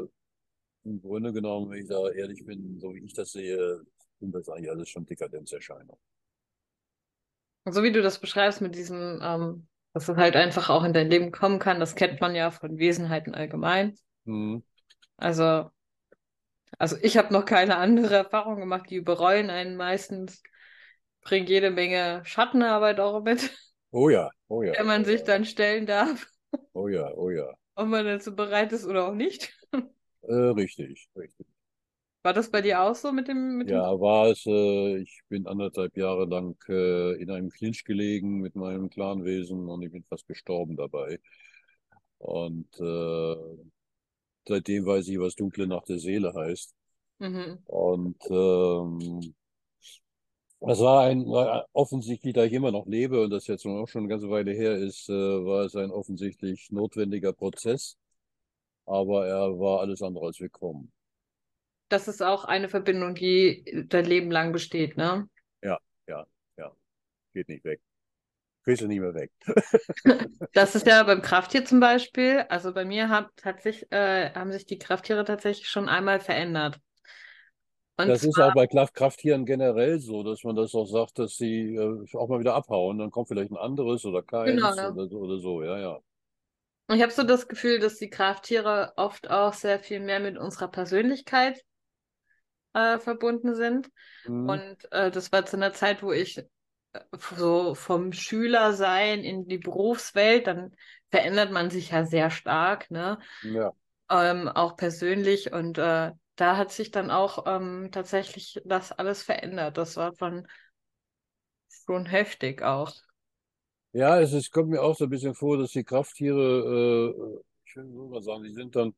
[0.86, 3.82] im Grunde genommen, wenn ich da ehrlich bin, so wie ich das sehe,
[4.20, 5.98] sind das eigentlich alles schon Dekadenzerscheinungen.
[7.70, 11.10] So wie du das beschreibst mit diesem, ähm, dass es halt einfach auch in dein
[11.10, 13.98] Leben kommen kann, das kennt man ja von Wesenheiten allgemein.
[14.26, 14.64] Hm.
[15.18, 15.72] Also,
[16.78, 20.44] also ich habe noch keine andere Erfahrung gemacht, die bereuen einen meistens,
[21.22, 23.52] bringen jede Menge Schattenarbeit auch mit,
[23.90, 26.28] Oh ja, oh ja, der man oh sich ja, dann stellen darf,
[26.74, 27.52] oh ja, oh ja.
[27.74, 29.52] ob man dazu bereit ist oder auch nicht.
[30.22, 31.48] Äh, richtig, richtig.
[32.28, 33.78] War das bei dir auch so mit dem, mit dem?
[33.78, 34.46] Ja, war es.
[34.46, 39.82] Äh, ich bin anderthalb Jahre lang äh, in einem Clinch gelegen mit meinem Clanwesen und
[39.82, 41.22] ich bin fast gestorben dabei.
[42.18, 43.36] Und äh,
[44.46, 46.76] seitdem weiß ich, was dunkle Nacht der Seele heißt.
[47.20, 47.60] Mhm.
[47.64, 49.34] Und ähm,
[50.60, 54.02] das war ein, war offensichtlich, da ich immer noch lebe und das jetzt auch schon
[54.02, 57.98] eine ganze Weile her ist, äh, war es ein offensichtlich notwendiger Prozess.
[58.86, 60.92] Aber er war alles andere als willkommen.
[61.90, 65.28] Das ist auch eine Verbindung, die dein Leben lang besteht, ne?
[65.62, 66.26] Ja, ja,
[66.58, 66.72] ja.
[67.34, 67.82] Geht nicht weg.
[68.64, 69.32] Kriegst du nicht mehr weg.
[70.54, 72.46] Das ist ja beim Krafttier zum Beispiel.
[72.50, 76.80] Also bei mir hat, hat sich, äh, haben sich die Krafttiere tatsächlich schon einmal verändert.
[77.98, 81.36] Und Das ist auch bei Kraft- Krafttieren generell so, dass man das auch sagt, dass
[81.38, 83.00] sie äh, auch mal wieder abhauen.
[83.00, 84.92] Dann kommt vielleicht ein anderes oder genau, keins ja.
[84.92, 85.64] oder, so- oder so.
[85.64, 86.00] Ja, ja.
[86.90, 90.70] Ich habe so das Gefühl, dass die Krafttiere oft auch sehr viel mehr mit unserer
[90.70, 91.64] Persönlichkeit
[92.74, 93.90] äh, verbunden sind.
[94.28, 94.50] Mhm.
[94.50, 96.44] Und äh, das war zu einer Zeit, wo ich äh,
[97.36, 100.76] so vom Schülersein in die Berufswelt, dann
[101.10, 103.20] verändert man sich ja sehr stark, ne?
[103.44, 103.74] Ja.
[104.10, 105.52] Ähm, auch persönlich.
[105.54, 109.78] Und äh, da hat sich dann auch ähm, tatsächlich das alles verändert.
[109.78, 110.48] Das war schon,
[111.86, 112.94] schon heftig auch.
[113.94, 117.76] Ja, es ist, kommt mir auch so ein bisschen vor, dass die Krafttiere, äh, ich
[117.76, 118.94] will so mal sagen, die sind dann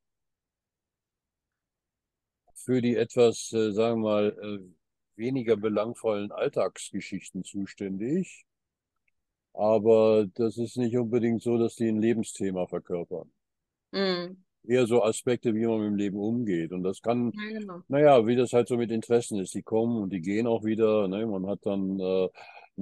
[2.65, 8.45] für die etwas, äh, sagen wir mal, äh, weniger belangvollen Alltagsgeschichten zuständig.
[9.53, 13.31] Aber das ist nicht unbedingt so, dass die ein Lebensthema verkörpern.
[13.91, 14.37] Mm.
[14.63, 16.71] Eher so Aspekte, wie man mit dem Leben umgeht.
[16.71, 17.81] Und das kann, Ja, genau.
[17.87, 19.53] naja, wie das halt so mit Interessen ist.
[19.53, 21.07] Die kommen und die gehen auch wieder.
[21.07, 21.25] Ne?
[21.25, 22.29] Man hat dann äh,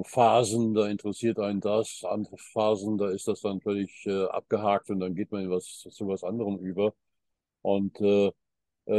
[0.03, 2.03] Phasen, da interessiert einen das.
[2.03, 5.87] Andere Phasen, da ist das dann völlig äh, abgehakt und dann geht man in was,
[5.89, 6.93] zu was anderem über.
[7.61, 8.31] Und äh,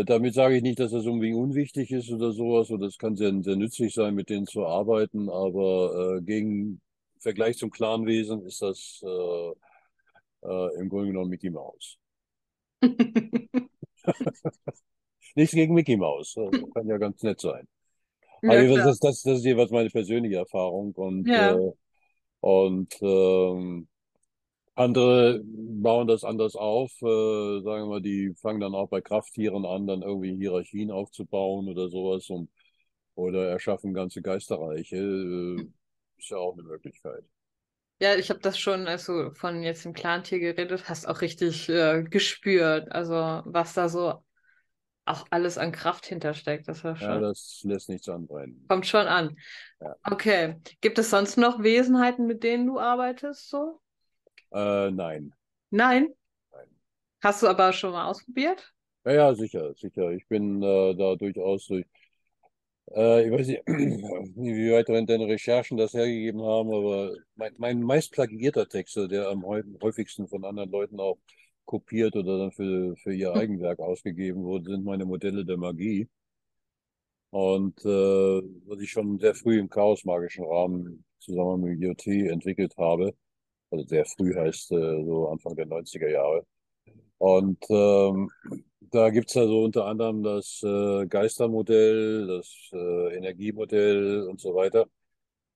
[0.04, 2.70] damit sage ich nicht, dass das irgendwie unwichtig ist oder sowas.
[2.70, 5.28] Oder es kann sehr, sehr nützlich sein, mit denen zu arbeiten.
[5.30, 6.80] Aber äh, gegen
[7.16, 9.52] im Vergleich zum Clanwesen ist das äh,
[10.46, 11.98] äh, im Grunde genommen Mickey Mouse.
[15.34, 16.36] Nichts gegen Mickey Mouse.
[16.36, 17.66] äh, Kann ja ganz nett sein.
[18.42, 20.92] Aber das, das, das ist jeweils meine persönliche Erfahrung.
[20.92, 21.56] Und, Ja.
[21.56, 21.72] äh,
[22.40, 23.88] und ähm,
[24.78, 26.92] andere bauen das anders auf.
[27.02, 31.68] Äh, sagen wir mal, die fangen dann auch bei Krafttieren an, dann irgendwie Hierarchien aufzubauen
[31.68, 32.30] oder sowas.
[32.30, 32.50] Und,
[33.14, 34.96] oder erschaffen ganze Geisterreiche.
[34.96, 35.68] Äh,
[36.18, 37.24] ist ja auch eine Möglichkeit.
[38.00, 41.68] Ja, ich habe das schon, als du von jetzt dem Clan-Tier geredet hast, auch richtig
[41.68, 42.92] äh, gespürt.
[42.92, 43.14] Also,
[43.44, 44.24] was da so
[45.06, 46.68] auch alles an Kraft hintersteckt.
[46.68, 48.68] Das war Ja, schon, das lässt nichts anbrennen.
[48.68, 49.36] kommt schon an.
[49.80, 49.94] Ja.
[50.04, 50.56] Okay.
[50.80, 53.80] Gibt es sonst noch Wesenheiten, mit denen du arbeitest, so?
[54.52, 55.32] Äh, nein.
[55.70, 56.14] Nein?
[56.52, 56.68] Nein.
[57.22, 58.74] Hast du aber schon mal ausprobiert?
[59.04, 60.10] Ja, ja, sicher, sicher.
[60.12, 61.86] Ich bin äh, da durchaus durch.
[62.94, 63.62] Äh, ich weiß nicht,
[64.36, 69.44] wie weit deine Recherchen das hergegeben haben, aber mein, mein meist plagierter Text, der am
[69.44, 71.18] häu- häufigsten von anderen Leuten auch
[71.64, 76.08] kopiert oder dann für, für ihr Eigenwerk ausgegeben wurde, sind meine Modelle der Magie.
[77.30, 77.88] Und äh,
[78.66, 83.14] was ich schon sehr früh im chaosmagischen Rahmen zusammen mit IoT entwickelt habe,
[83.70, 86.46] also sehr früh heißt äh, so Anfang der 90er Jahre.
[87.18, 88.30] Und ähm,
[88.80, 94.88] da gibt's ja so unter anderem das äh, Geistermodell, das äh, Energiemodell und so weiter.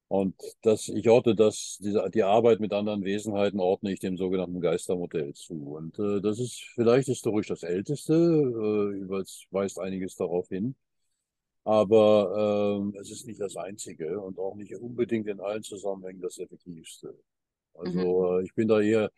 [0.09, 4.61] Und das, ich orte das, diese, die Arbeit mit anderen Wesenheiten ordne ich dem sogenannten
[4.61, 5.55] Geistermodell zu.
[5.55, 10.75] Und äh, das ist vielleicht historisch das älteste, äh, es weist einiges darauf hin.
[11.65, 16.39] Aber ähm, es ist nicht das einzige und auch nicht unbedingt in allen Zusammenhängen das
[16.39, 17.15] effektivste.
[17.75, 19.11] Also äh, ich bin da eher,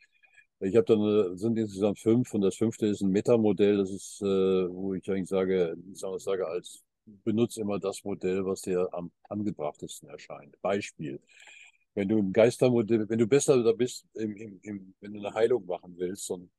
[0.61, 4.27] ich habe dann, sind insgesamt fünf und das fünfte ist ein Metamodell, das ist, äh,
[4.27, 6.83] wo ich eigentlich sage, ich sage, als
[7.25, 10.61] benutze immer das Modell, was dir am angebrachtesten erscheint.
[10.62, 11.21] Beispiel.
[11.95, 15.35] Wenn du ein Geistermodell, wenn du besser da bist, im, im, im, wenn du eine
[15.35, 16.51] Heilung machen willst und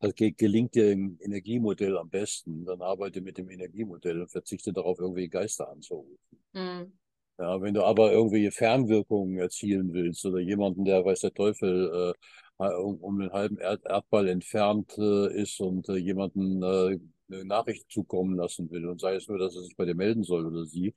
[0.00, 4.72] das ge- gelingt dir im Energiemodell am besten, dann arbeite mit dem Energiemodell und verzichte
[4.72, 6.18] darauf, irgendwie Geister anzurufen.
[6.54, 6.92] Mhm.
[7.38, 12.14] Ja, wenn du aber irgendwelche Fernwirkungen erzielen willst oder jemanden, der weiß der Teufel,
[12.58, 16.98] äh, um, um den halben Erd Erdball entfernt äh, ist und äh, jemanden äh,
[17.30, 20.22] eine Nachricht zukommen lassen will und sei es nur, dass er sich bei dir melden
[20.22, 20.94] soll oder sie,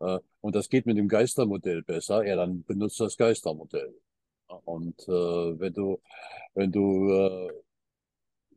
[0.00, 3.94] äh, und das geht mit dem Geistermodell besser, ja, dann benutzt das Geistermodell.
[4.64, 5.12] Und äh,
[5.60, 6.00] wenn du,
[6.54, 7.50] wenn du äh,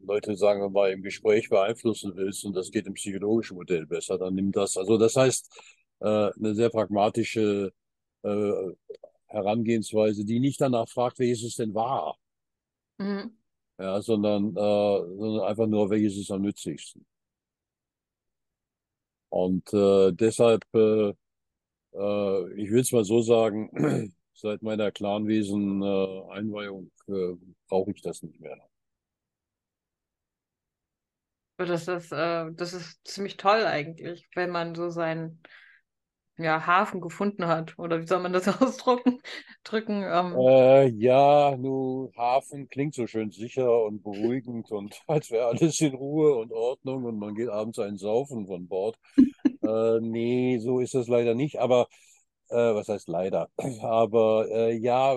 [0.04, 4.18] Leute, sagen wir mal, im Gespräch beeinflussen willst und das geht im psychologischen Modell besser,
[4.18, 4.76] dann nimm das.
[4.78, 5.50] Also das heißt,
[6.02, 7.74] äh, eine sehr pragmatische
[8.24, 8.54] äh,
[9.28, 12.18] Herangehensweise, die nicht danach fragt, welches es denn war,
[13.00, 13.36] Mhm.
[13.80, 17.06] ja, sondern, äh, sondern einfach nur, welches ist am nützlichsten.
[19.30, 21.10] Und äh, deshalb, äh,
[21.94, 27.36] äh, ich will es mal so sagen, seit meiner Clanwesen-Einweihung äh,
[27.70, 28.58] brauche ich das nicht mehr.
[31.58, 35.40] Das ist, äh, das ist ziemlich toll eigentlich, wenn man so sein,
[36.44, 37.78] ja, Hafen gefunden hat.
[37.78, 39.20] Oder wie soll man das ausdrücken?
[39.64, 45.48] Drücken, ähm, Äh, ja, nu, Hafen klingt so schön sicher und beruhigend und als wäre
[45.48, 48.98] alles in Ruhe und Ordnung und man geht abends einen saufen von Bord.
[49.64, 51.88] Äh, nee, so ist es leider nicht, aber
[52.50, 53.50] äh, was heißt leider?
[53.82, 55.14] Aber äh, ja,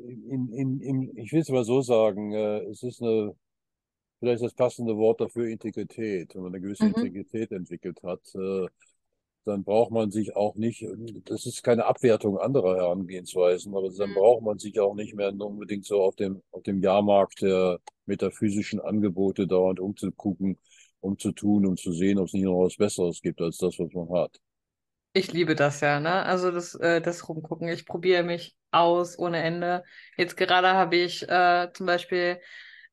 [0.00, 3.34] in, in, in, ich will es mal so sagen, äh, es ist eine,
[4.18, 6.34] vielleicht das passende Wort dafür Integrität.
[6.34, 6.94] Wenn man eine gewisse mhm.
[6.94, 8.66] Integrität entwickelt hat, äh,
[9.44, 10.84] dann braucht man sich auch nicht,
[11.26, 14.14] das ist keine Abwertung anderer Herangehensweisen, aber dann Mhm.
[14.14, 18.80] braucht man sich auch nicht mehr unbedingt so auf dem, auf dem Jahrmarkt der metaphysischen
[18.80, 20.58] Angebote dauernd umzugucken,
[21.00, 23.78] um zu tun, um zu sehen, ob es nicht noch was Besseres gibt als das,
[23.78, 24.38] was man hat.
[25.12, 26.22] Ich liebe das ja, ne?
[26.24, 27.68] Also das, äh, das Rumgucken.
[27.68, 29.82] Ich probiere mich aus ohne Ende.
[30.16, 32.40] Jetzt gerade habe ich äh, zum Beispiel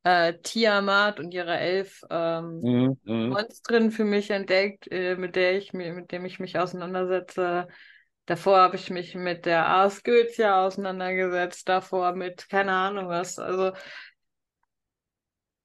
[0.07, 3.37] äh, Tiamat und ihre elf ähm, Mhm, mhm.
[3.37, 7.67] Monstren für mich entdeckt, äh, mit der ich mi- mit dem ich mich auseinandersetze.
[8.25, 13.39] Davor habe ich mich mit der Ars Goetia auseinandergesetzt, davor mit keine Ahnung was.
[13.39, 13.73] Also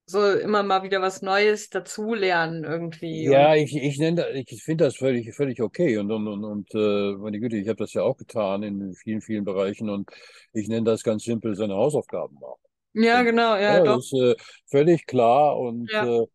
[0.06, 3.30] so immer mal wieder was Neues dazulernen irgendwie.
[3.30, 7.12] Ja, ich, ich nenne, ich finde das völlig, völlig okay und, und, und, und äh,
[7.18, 10.10] meine Güte, ich habe das ja auch getan in vielen, vielen Bereichen und
[10.54, 12.60] ich nenne das ganz simpel seine Hausaufgaben machen.
[12.94, 13.96] Ja, genau, ja, Ja, doch.
[13.96, 14.34] das ist äh,
[14.70, 16.02] völlig klar und, Ja.
[16.02, 16.26] äh,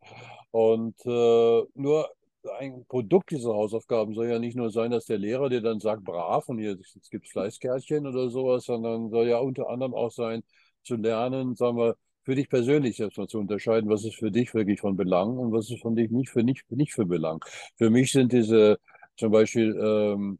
[0.52, 2.10] und äh, nur
[2.60, 6.04] ein Produkt dieser Hausaufgaben soll ja nicht nur sein, dass der Lehrer dir dann sagt,
[6.06, 10.12] brav und jetzt, jetzt gibt es Fleißkärtchen oder sowas, sondern soll ja unter anderem auch
[10.12, 10.43] sein,
[10.84, 14.80] zu lernen, sagen wir, für dich persönlich erstmal zu unterscheiden, was ist für dich wirklich
[14.80, 17.43] von Belang und was ist von dich nicht für nicht, nicht für Belang.
[17.78, 18.80] Für mich sind diese
[19.17, 20.39] zum Beispiel ähm,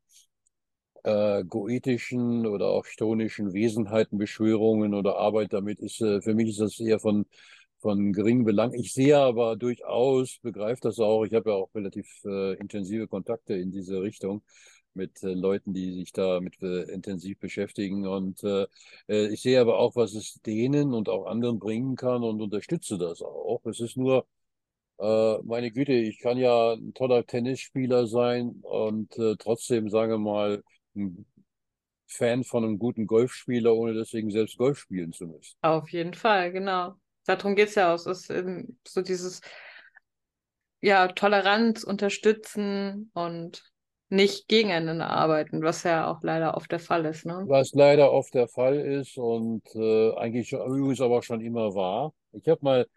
[1.04, 6.60] äh, goethischen oder auch chtonischen Wesenheiten, Beschwörungen oder Arbeit damit ist, äh, für mich ist
[6.62, 7.26] das eher von,
[7.80, 8.74] von geringem Belang.
[8.74, 13.56] Ich sehe aber durchaus, begreife das auch, ich habe ja auch relativ äh, intensive Kontakte
[13.56, 14.44] in diese Richtung
[14.94, 18.06] mit äh, Leuten, die sich damit äh, intensiv beschäftigen.
[18.08, 18.66] Und äh,
[19.08, 22.98] äh, ich sehe aber auch, was es denen und auch anderen bringen kann und unterstütze
[22.98, 23.62] das auch.
[23.66, 24.28] Es ist nur,
[25.00, 30.18] äh, meine Güte, ich kann ja ein toller Tennisspieler sein und äh, trotzdem, sagen wir
[30.18, 30.64] mal,
[30.98, 31.26] ein
[32.08, 35.56] Fan von einem guten Golfspieler, ohne deswegen selbst Golf spielen zu müssen.
[35.62, 36.96] Auf jeden Fall, genau.
[37.26, 38.06] Darum geht es ja auch.
[38.06, 38.32] Es ist
[38.88, 39.42] so dieses,
[40.82, 43.64] ja, Toleranz unterstützen und
[44.10, 47.44] nicht gegeneinander arbeiten, was ja auch leider oft der Fall ist, ne?
[47.46, 52.14] Was leider oft der Fall ist und äh, eigentlich übrigens aber schon immer war.
[52.32, 52.88] Ich habe mal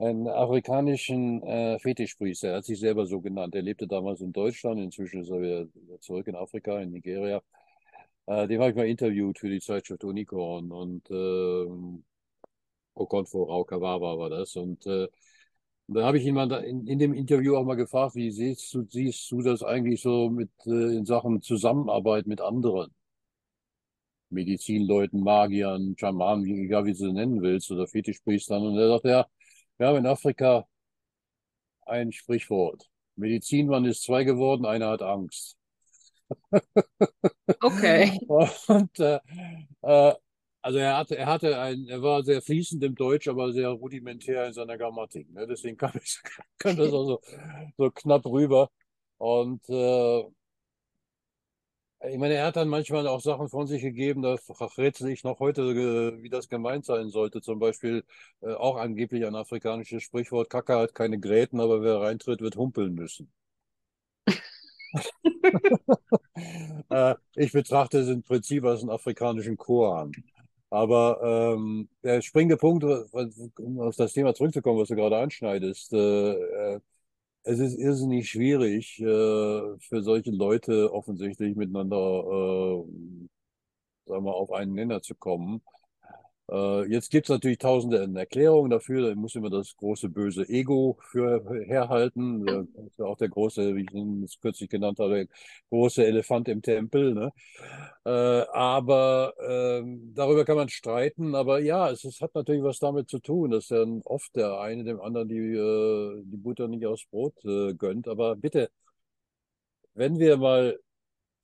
[0.00, 3.54] einen afrikanischen äh, Fetischpriester, er hat sich selber so genannt.
[3.54, 5.66] Er lebte damals in Deutschland, inzwischen ist er wieder
[6.00, 7.42] zurück in Afrika, in Nigeria.
[8.26, 12.04] Äh, den habe ich mal interviewt für die Zeitschrift Unicorn und ähm,
[12.94, 14.56] Okonfo Raukawawa war das.
[14.56, 15.08] Und äh,
[15.88, 18.72] dann habe ich ihn mal da in, in dem Interview auch mal gefragt, wie siehst
[18.74, 22.92] du, siehst du das eigentlich so mit äh, in Sachen Zusammenarbeit mit anderen?
[24.30, 28.62] Medizinleuten, Magiern, Schamanen, egal wie du sie nennen willst, oder Fetischpriestern.
[28.62, 29.26] Und er sagt, ja,
[29.80, 30.66] wir haben in Afrika
[31.86, 32.90] ein Sprichwort.
[33.16, 35.56] Medizinmann ist zwei geworden, einer hat Angst.
[37.62, 38.18] Okay.
[38.28, 39.18] Und äh,
[39.82, 40.14] äh,
[40.62, 44.46] also er hatte, er hatte ein, er war sehr fließend im Deutsch, aber sehr rudimentär
[44.46, 45.30] in seiner Grammatik.
[45.32, 45.46] Ne?
[45.46, 46.20] Deswegen kam, ich,
[46.58, 47.20] kam das auch so,
[47.76, 48.70] so knapp rüber.
[49.18, 50.22] Und äh,
[52.08, 54.36] ich meine, er hat dann manchmal auch Sachen von sich gegeben, da
[54.78, 57.40] rätsel ich noch heute, äh, wie das gemeint sein sollte.
[57.42, 58.04] Zum Beispiel
[58.40, 62.94] äh, auch angeblich ein afrikanisches Sprichwort, Kacke hat keine Gräten, aber wer reintritt, wird humpeln
[62.94, 63.30] müssen.
[66.90, 70.12] Äh, ich betrachte es im Prinzip als einen afrikanischen Koran.
[70.70, 76.32] Aber ähm, der springende Punkt, um auf das Thema zurückzukommen, was du gerade anschneidest, äh,
[76.76, 76.80] äh,
[77.42, 83.28] es ist irrsinnig schwierig äh, für solche Leute offensichtlich miteinander, äh,
[84.06, 85.62] sagen wir, auf einen Nenner zu kommen.
[86.50, 89.08] Äh, jetzt gibt es natürlich tausende Erklärungen dafür.
[89.08, 92.44] Da muss immer das große böse Ego für herhalten.
[92.44, 95.28] Das ist ja auch der große, wie ich ihn kürzlich genannt habe,
[95.70, 97.14] große Elefant im Tempel.
[97.14, 97.32] Ne?
[98.04, 101.34] Äh, aber ähm, darüber kann man streiten.
[101.34, 104.84] Aber ja, es, es hat natürlich was damit zu tun, dass dann oft der eine
[104.84, 107.34] dem anderen die, äh, die Butter nicht aufs Brot
[107.78, 108.08] gönnt.
[108.08, 108.70] Aber bitte,
[109.94, 110.78] wenn wir mal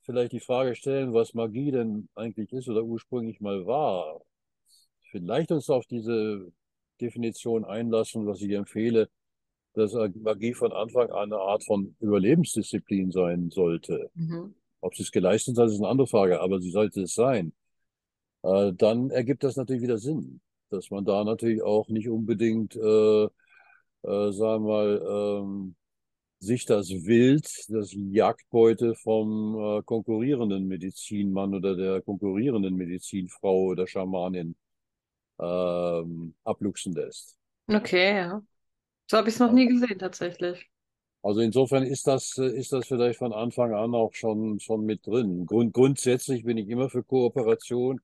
[0.03, 4.21] vielleicht die Frage stellen, was Magie denn eigentlich ist oder ursprünglich mal war,
[5.17, 6.53] vielleicht uns auf diese
[7.01, 9.09] Definition einlassen, was ich empfehle,
[9.75, 14.11] dass Magie von Anfang an eine Art von Überlebensdisziplin sein sollte.
[14.15, 14.55] Mhm.
[14.81, 17.53] Ob sie es geleistet hat, ist eine andere Frage, aber sie sollte es sein.
[18.43, 20.41] Äh, dann ergibt das natürlich wieder Sinn,
[20.71, 23.29] dass man da natürlich auch nicht unbedingt, äh, äh,
[24.03, 25.77] sagen wir mal, ähm,
[26.39, 34.55] sich das Wild, das Jagdbeute vom äh, konkurrierenden Medizinmann oder der konkurrierenden Medizinfrau oder Schamanin
[35.39, 37.37] ähm, abluchsen lässt.
[37.69, 38.43] Okay, ja.
[39.11, 40.69] So habe ich es noch nie gesehen, tatsächlich.
[41.23, 45.07] Also insofern ist das, äh, ist das vielleicht von Anfang an auch schon, schon mit
[45.07, 45.47] drin.
[45.47, 48.01] Grund, grundsätzlich bin ich immer für Kooperation,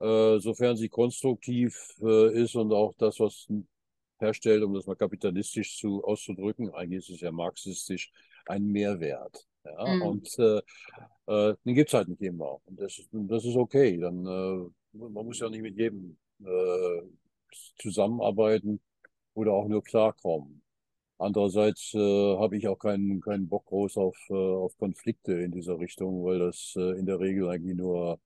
[0.00, 3.48] äh, sofern sie konstruktiv äh, ist und auch das, was
[4.18, 8.12] herstellt, um das mal kapitalistisch zu, auszudrücken, eigentlich ist es ja marxistisch,
[8.46, 9.46] ein Mehrwert.
[9.64, 9.94] Ja?
[9.94, 10.02] Mhm.
[10.02, 10.60] Und äh,
[11.26, 12.58] äh, den gibt es halt nicht immer.
[12.66, 13.98] Und das ist, das ist okay.
[13.98, 17.02] Dann, äh, man muss ja nicht mit jedem äh,
[17.78, 18.80] zusammenarbeiten
[19.34, 20.62] oder auch nur klarkommen.
[21.18, 25.78] Andererseits äh, habe ich auch keinen, keinen Bock groß auf, äh, auf Konflikte in dieser
[25.78, 28.18] Richtung, weil das äh, in der Regel eigentlich nur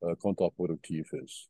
[0.00, 1.48] äh, kontraproduktiv ist.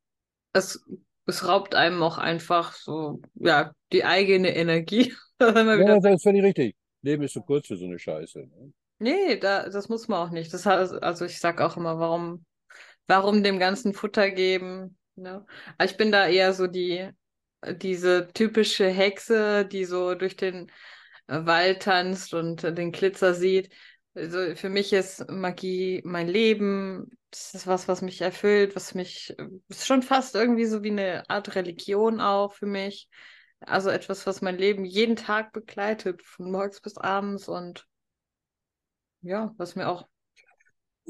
[0.53, 0.81] Es,
[1.27, 5.13] es raubt einem auch einfach so, ja, die eigene Energie.
[5.41, 6.77] ja, das ist völlig richtig.
[7.03, 8.39] Leben ist zu so kurz für so eine Scheiße.
[8.39, 8.73] Ne?
[8.99, 10.55] Nee, da, das muss man auch nicht.
[10.55, 12.45] Das also ich sag auch immer, warum,
[13.07, 14.97] warum dem ganzen Futter geben?
[15.19, 15.47] Aber
[15.85, 17.11] ich bin da eher so die,
[17.65, 20.71] diese typische Hexe, die so durch den
[21.27, 23.73] äh, Wald tanzt und den Glitzer sieht.
[24.15, 27.11] Also für mich ist Magie mein Leben.
[27.31, 29.35] Das ist was, was mich erfüllt, was mich,
[29.69, 33.09] ist schon fast irgendwie so wie eine Art Religion auch für mich.
[33.61, 37.87] Also etwas, was mein Leben jeden Tag begleitet, von morgens bis abends und
[39.23, 40.07] ja, was mir auch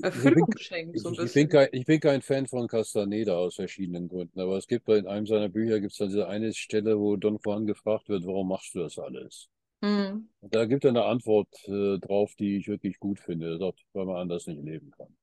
[0.03, 0.99] Erfüllung ich schenkt.
[0.99, 4.57] So ich, ich, bin kein, ich bin kein Fan von Castaneda aus verschiedenen Gründen, aber
[4.57, 7.67] es gibt in einem seiner Bücher gibt es dann diese eine Stelle, wo Don Juan
[7.67, 9.49] gefragt wird, warum machst du das alles?
[9.81, 10.29] Mhm.
[10.41, 13.53] Da gibt er eine Antwort äh, drauf, die ich wirklich gut finde.
[13.53, 15.17] Er sagt, weil man anders nicht leben kann.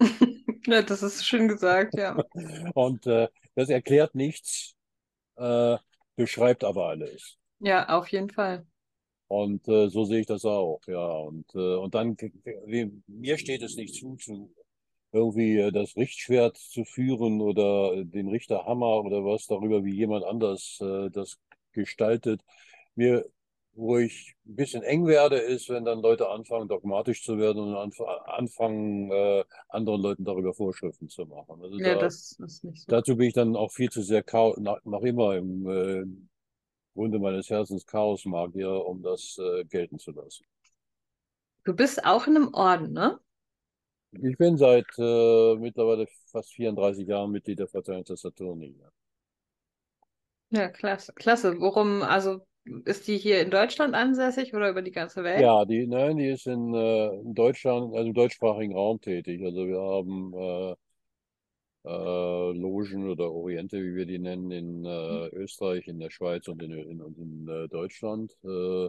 [0.66, 2.16] ja, das ist schön gesagt, ja.
[2.74, 4.74] Und äh, das erklärt nichts,
[5.36, 5.76] äh,
[6.16, 7.38] beschreibt aber alles.
[7.60, 8.66] Ja, auf jeden Fall.
[9.32, 11.06] Und äh, so sehe ich das auch, ja.
[11.06, 12.18] Und, äh, und dann,
[13.06, 14.52] mir steht es nicht zu, zu
[15.10, 20.78] irgendwie äh, das Richtschwert zu führen oder den Richterhammer oder was darüber, wie jemand anders
[20.82, 21.38] äh, das
[21.72, 22.42] gestaltet.
[22.94, 23.24] Mir,
[23.72, 27.74] wo ich ein bisschen eng werde, ist, wenn dann Leute anfangen, dogmatisch zu werden und
[27.74, 31.62] anf anfangen, äh, anderen Leuten darüber Vorschriften zu machen.
[31.62, 32.84] Also ja, da, das ist nicht so.
[32.86, 34.24] Dazu bin ich dann auch viel zu sehr
[34.58, 36.04] nach, nach immer im, äh,
[36.94, 40.44] Grunde meines Herzens Chaosmagier, um das äh, gelten zu lassen.
[41.64, 43.18] Du bist auch in einem Orden, ne?
[44.12, 48.76] Ich bin seit äh, mittlerweile fast 34 Jahren Mitglied der Fraternität des Saturni.
[50.50, 50.60] Ja.
[50.60, 51.12] ja, klasse.
[51.14, 51.58] Klasse.
[51.60, 52.40] Worum, also
[52.84, 55.40] ist die hier in Deutschland ansässig oder über die ganze Welt?
[55.40, 59.42] Ja, die, nein, die ist in, äh, in Deutschland, also im deutschsprachigen Raum tätig.
[59.42, 60.74] Also wir haben äh,
[61.88, 65.30] Logen oder Oriente, wie wir die nennen, in äh, mhm.
[65.32, 68.36] Österreich, in der Schweiz und in, in, in äh, Deutschland.
[68.44, 68.88] Äh,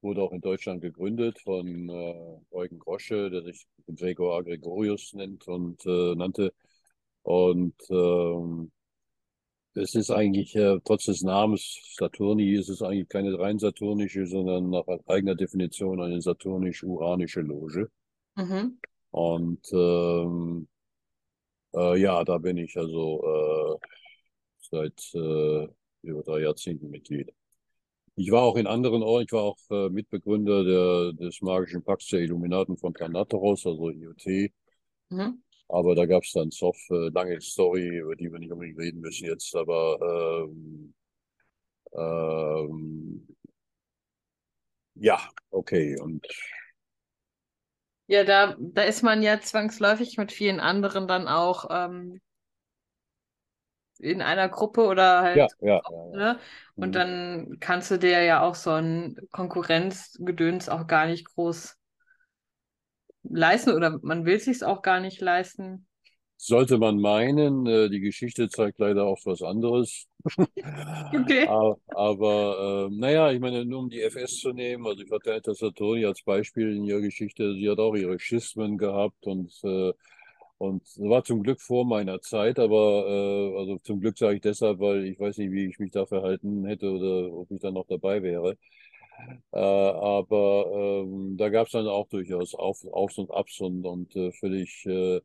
[0.00, 5.84] wurde auch in Deutschland gegründet von äh, Eugen Grosche, der sich Gregor Gregorius nennt und
[5.86, 6.52] äh, nannte.
[7.22, 8.70] Und ähm,
[9.74, 14.70] es ist eigentlich, äh, trotz des Namens Saturni, ist es eigentlich keine rein saturnische, sondern
[14.70, 17.90] nach eigener Definition eine saturnisch-uranische Loge.
[18.36, 18.78] Mhm.
[19.10, 20.68] Und ähm,
[21.78, 23.86] äh, ja, da bin ich also äh,
[24.58, 25.68] seit äh,
[26.02, 27.32] über drei Jahrzehnten Mitglied.
[28.16, 32.08] Ich war auch in anderen Orten, ich war auch äh, Mitbegründer der, des magischen Pakts
[32.08, 34.50] der Illuminaten von Thanateros, also IoT.
[35.10, 35.42] Mhm.
[35.68, 39.00] Aber da gab es dann Sof, äh, lange Story, über die wir nicht unbedingt reden
[39.00, 40.94] müssen jetzt, aber ähm,
[41.92, 43.28] ähm,
[44.94, 45.20] ja,
[45.50, 45.98] okay.
[46.00, 46.26] Und
[48.08, 52.20] ja, da, da ist man ja zwangsläufig mit vielen anderen dann auch ähm,
[53.98, 55.36] in einer Gruppe oder halt.
[55.36, 56.38] Ja, ja, auch, ja, ne?
[56.76, 56.92] Und mhm.
[56.92, 61.76] dann kannst du dir ja auch so ein Konkurrenzgedöns auch gar nicht groß
[63.24, 65.87] leisten oder man will sich auch gar nicht leisten.
[66.40, 70.06] Sollte man meinen, äh, die Geschichte zeigt leider auch was anderes.
[71.12, 71.48] okay.
[71.48, 75.54] Aber, aber äh, naja, ich meine, nur um die FS zu nehmen, also ich hatte
[75.54, 79.92] Saturni als Beispiel in ihrer Geschichte, sie hat auch ihre Schismen gehabt und äh,
[80.58, 84.80] und war zum Glück vor meiner Zeit, aber äh, also zum Glück sage ich deshalb,
[84.80, 87.86] weil ich weiß nicht, wie ich mich da verhalten hätte oder ob ich dann noch
[87.86, 88.56] dabei wäre.
[89.52, 94.14] Äh, aber ähm, da gab es dann auch durchaus Auf, Aufs und Abs und, und
[94.16, 95.20] äh, völlig äh,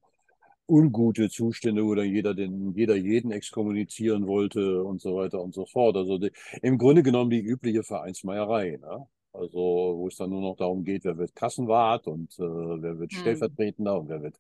[0.68, 5.66] ungute Zustände, wo dann jeder, den, jeder jeden exkommunizieren wollte und so weiter und so
[5.66, 5.96] fort.
[5.98, 8.78] Also die, im Grunde genommen die übliche Vereinsmeierei.
[8.82, 9.06] Ne?
[9.34, 13.12] Also wo es dann nur noch darum geht, wer wird Kassenwart und äh, wer wird
[13.12, 13.20] hm.
[13.20, 14.38] Stellvertretender und wer wird,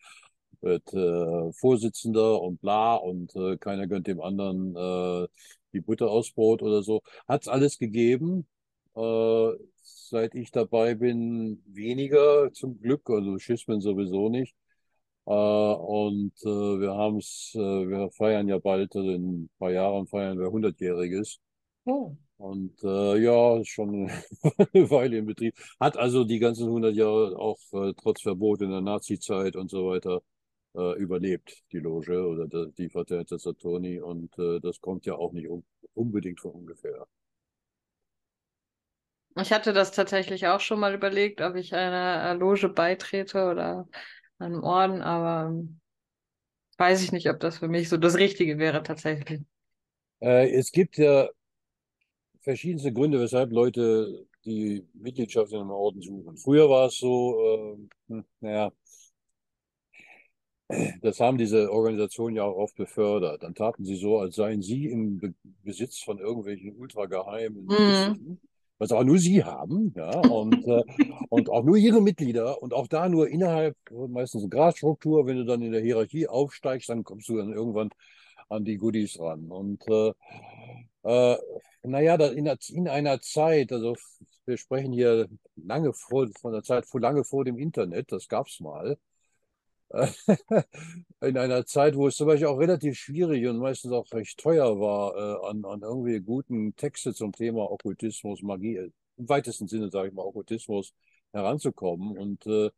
[0.61, 5.27] wird äh, Vorsitzender und bla und äh, keiner gönnt dem anderen äh,
[5.73, 7.01] die Butter aus Brot oder so.
[7.27, 8.47] Hat es alles gegeben.
[8.95, 9.51] Äh,
[9.81, 14.55] seit ich dabei bin, weniger zum Glück, also Schismen sowieso nicht.
[15.25, 19.71] Äh, und äh, wir haben es, äh, wir feiern ja bald, also in ein paar
[19.71, 21.39] Jahren feiern wir 100-Jähriges.
[21.85, 22.15] Oh.
[22.37, 24.09] Und äh, ja, schon
[24.73, 25.55] eine Weile im Betrieb.
[25.79, 29.87] Hat also die ganzen 100 Jahre auch äh, trotz Verbot in der Nazi-Zeit und so
[29.89, 30.21] weiter
[30.75, 34.01] äh, überlebt, die Loge oder die, die Fraternità Saturni.
[34.01, 35.63] Und äh, das kommt ja auch nicht un
[35.93, 37.05] unbedingt von ungefähr.
[39.39, 43.87] Ich hatte das tatsächlich auch schon mal überlegt, ob ich einer Loge beitrete oder
[44.39, 45.53] einem Orden, aber
[46.77, 49.41] weiß ich nicht, ob das für mich so das Richtige wäre tatsächlich.
[50.21, 51.29] Äh, es gibt ja
[52.41, 56.37] verschiedenste Gründe, weshalb Leute die Mitgliedschaft in einem Orden suchen.
[56.37, 57.77] Früher war es so,
[58.09, 58.71] äh, naja,
[61.01, 63.43] das haben diese Organisationen ja auch oft befördert.
[63.43, 68.39] Dann taten sie so, als seien sie im Be Besitz von irgendwelchen ultrageheimen mhm.
[68.83, 70.83] Was auch nur sie haben, ja, und, äh,
[71.29, 73.77] und auch nur ihre Mitglieder und auch da nur innerhalb,
[74.09, 77.89] meistens eine Grasstruktur, wenn du dann in der Hierarchie aufsteigst, dann kommst du dann irgendwann
[78.49, 79.49] an die Goodies ran.
[79.49, 80.11] Und äh,
[81.03, 81.37] äh,
[81.83, 83.95] naja, in, in einer Zeit, also
[84.45, 88.59] wir sprechen hier lange vor, von der Zeit lange vor dem Internet, das gab es
[88.59, 88.97] mal,
[91.21, 94.79] in einer Zeit, wo es zum Beispiel auch relativ schwierig und meistens auch recht teuer
[94.79, 100.09] war, äh, an, an irgendwie guten Texte zum Thema Okkultismus, Magie, im weitesten Sinne, sage
[100.09, 100.93] ich mal, Okkultismus
[101.31, 102.17] heranzukommen.
[102.17, 102.71] Und äh,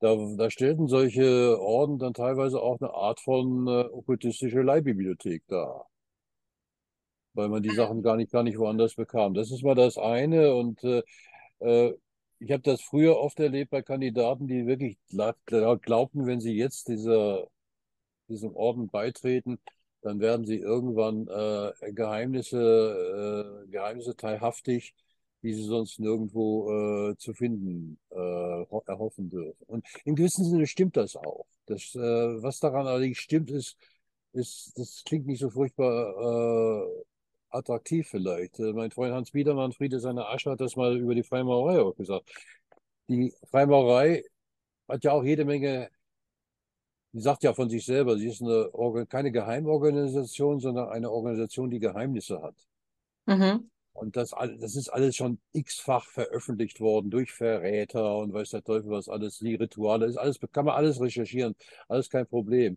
[0.00, 5.88] da, da stellten solche Orden dann teilweise auch eine Art von äh, okkultistische Leihbibliothek dar.
[7.34, 9.34] Weil man die Sachen gar nicht, gar nicht woanders bekam.
[9.34, 10.54] Das ist mal das eine.
[10.54, 11.02] Und äh,
[11.60, 11.94] äh
[12.38, 14.98] ich habe das früher oft erlebt bei Kandidaten, die wirklich
[15.82, 17.48] glaubten, wenn sie jetzt dieser,
[18.28, 19.58] diesem Orden beitreten,
[20.02, 24.94] dann werden sie irgendwann äh, Geheimnisse, äh, Geheimnisse teilhaftig,
[25.42, 28.16] die sie sonst nirgendwo äh, zu finden äh,
[28.86, 29.64] erhoffen dürfen.
[29.66, 31.46] Und in gewissem Sinne stimmt das auch.
[31.66, 33.76] Das, äh, was daran allerdings stimmt, ist,
[34.32, 37.04] ist, das klingt nicht so furchtbar äh,
[37.56, 38.58] attraktiv vielleicht.
[38.58, 42.30] Mein Freund Hans Biedermann, Friede seiner Asche, hat das mal über die Freimaurerei auch gesagt.
[43.08, 44.24] Die Freimaurerei
[44.88, 45.90] hat ja auch jede Menge,
[47.12, 51.80] die sagt ja von sich selber, sie ist eine, keine Geheimorganisation, sondern eine Organisation, die
[51.80, 52.54] Geheimnisse hat.
[53.26, 53.70] Mhm.
[53.92, 54.30] Und das,
[54.60, 59.38] das ist alles schon x-fach veröffentlicht worden durch Verräter und weiß der Teufel was alles,
[59.38, 61.56] die Rituale, ist alles, kann man alles recherchieren,
[61.88, 62.76] alles kein Problem.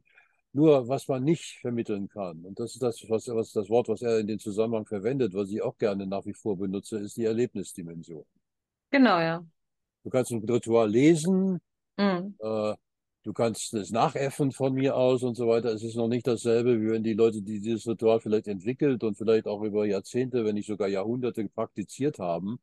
[0.51, 4.01] Nur was man nicht vermitteln kann, und das ist das, was, was das Wort, was
[4.01, 7.25] er in dem Zusammenhang verwendet, was ich auch gerne nach wie vor benutze, ist die
[7.25, 8.25] Erlebnisdimension.
[8.89, 9.45] Genau, ja.
[10.03, 11.59] Du kannst ein Ritual lesen,
[11.97, 12.35] mhm.
[12.39, 12.73] äh,
[13.23, 15.71] du kannst es nachäffen von mir aus und so weiter.
[15.71, 19.17] Es ist noch nicht dasselbe, wie wenn die Leute, die dieses Ritual vielleicht entwickelt und
[19.17, 22.59] vielleicht auch über Jahrzehnte, wenn nicht sogar Jahrhunderte praktiziert haben,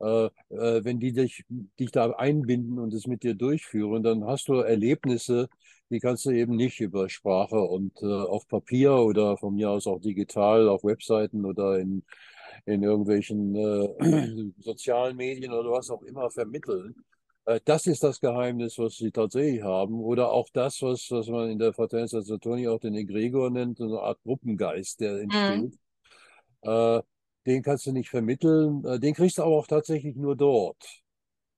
[0.00, 1.44] äh, äh, wenn die dich,
[1.78, 5.48] dich da einbinden und es mit dir durchführen, dann hast du Erlebnisse,
[5.90, 9.86] die kannst du eben nicht über Sprache und äh, auf Papier oder von mir aus
[9.86, 12.02] auch digital auf Webseiten oder in,
[12.64, 16.94] in irgendwelchen äh, sozialen Medien oder was auch immer vermitteln.
[17.44, 20.00] Äh, das ist das Geheimnis, was sie tatsächlich haben.
[20.00, 24.00] Oder auch das, was, was man in der Fraternità Saturni auch den Egregor nennt, eine
[24.00, 25.78] Art Gruppengeist, der entsteht.
[26.64, 26.70] Mhm.
[26.70, 27.02] Äh,
[27.46, 28.84] den kannst du nicht vermitteln.
[28.84, 31.02] Äh, den kriegst du aber auch tatsächlich nur dort.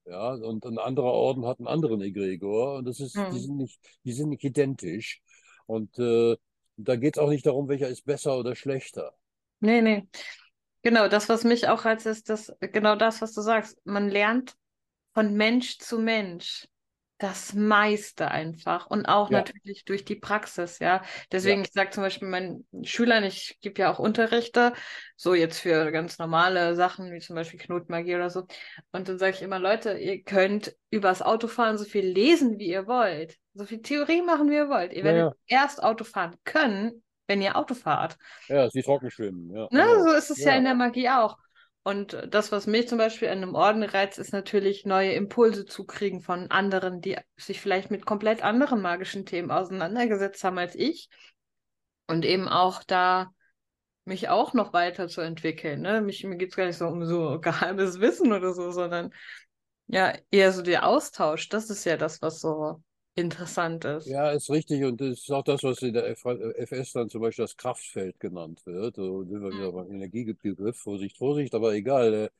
[0.06, 3.30] Ja, und ein anderer Orden hat einen anderen Egregor und das ist, mhm.
[3.32, 5.22] die sind nicht, die sind nicht identisch.
[5.66, 6.36] Und äh,
[6.76, 9.14] da geht es auch nicht darum, welcher ist besser oder schlechter.
[9.60, 10.06] Nee, nee.
[10.82, 13.80] Genau, das, was mich auch als ist, das, genau das, was du sagst.
[13.86, 14.54] Man lernt
[15.14, 16.68] von Mensch zu Mensch
[17.18, 19.38] das meiste einfach und auch ja.
[19.38, 21.02] natürlich durch die Praxis, ja.
[21.30, 21.66] Deswegen, ja.
[21.66, 24.72] ich sage zum Beispiel meinen Schülern, ich gebe ja auch Unterrichte,
[25.16, 28.46] so jetzt für ganz normale Sachen, wie zum Beispiel Knotmagie oder so.
[28.90, 32.88] Und dann sage ich immer, Leute, ihr könnt übers Autofahren so viel lesen, wie ihr
[32.88, 34.92] wollt, so viel Theorie machen, wie ihr wollt.
[34.92, 38.16] Ihr werdet ja, erst Autofahren können, wenn ihr Auto fahrt.
[38.48, 39.68] Ja, sie trocken schwimmen, ja.
[39.70, 40.02] Ne, genau.
[40.02, 40.56] so ist es ja.
[40.56, 41.36] in der Magie auch.
[41.86, 45.84] Und das, was mich zum Beispiel an einem Orden reizt, ist natürlich neue Impulse zu
[45.84, 51.10] kriegen von anderen, die sich vielleicht mit komplett anderen magischen Themen auseinandergesetzt haben als ich.
[52.06, 53.30] Und eben auch da
[54.06, 55.82] mich auch noch weiterzuentwickeln.
[55.82, 56.00] Ne?
[56.00, 59.12] Mich, mir geht es gar nicht so um so geheimes Wissen oder so, sondern
[59.86, 61.50] ja, eher so der Austausch.
[61.50, 62.82] Das ist ja das, was so
[63.14, 64.06] interessant ist.
[64.06, 64.84] Ja, ist richtig.
[64.84, 68.64] Und das ist auch das, was in der FS dann zum Beispiel das Kraftfeld genannt
[68.66, 68.96] wird.
[68.96, 69.76] So sind wir wieder mhm.
[69.76, 70.76] beim Energiebegriff.
[70.76, 72.30] Vorsicht, Vorsicht, aber egal.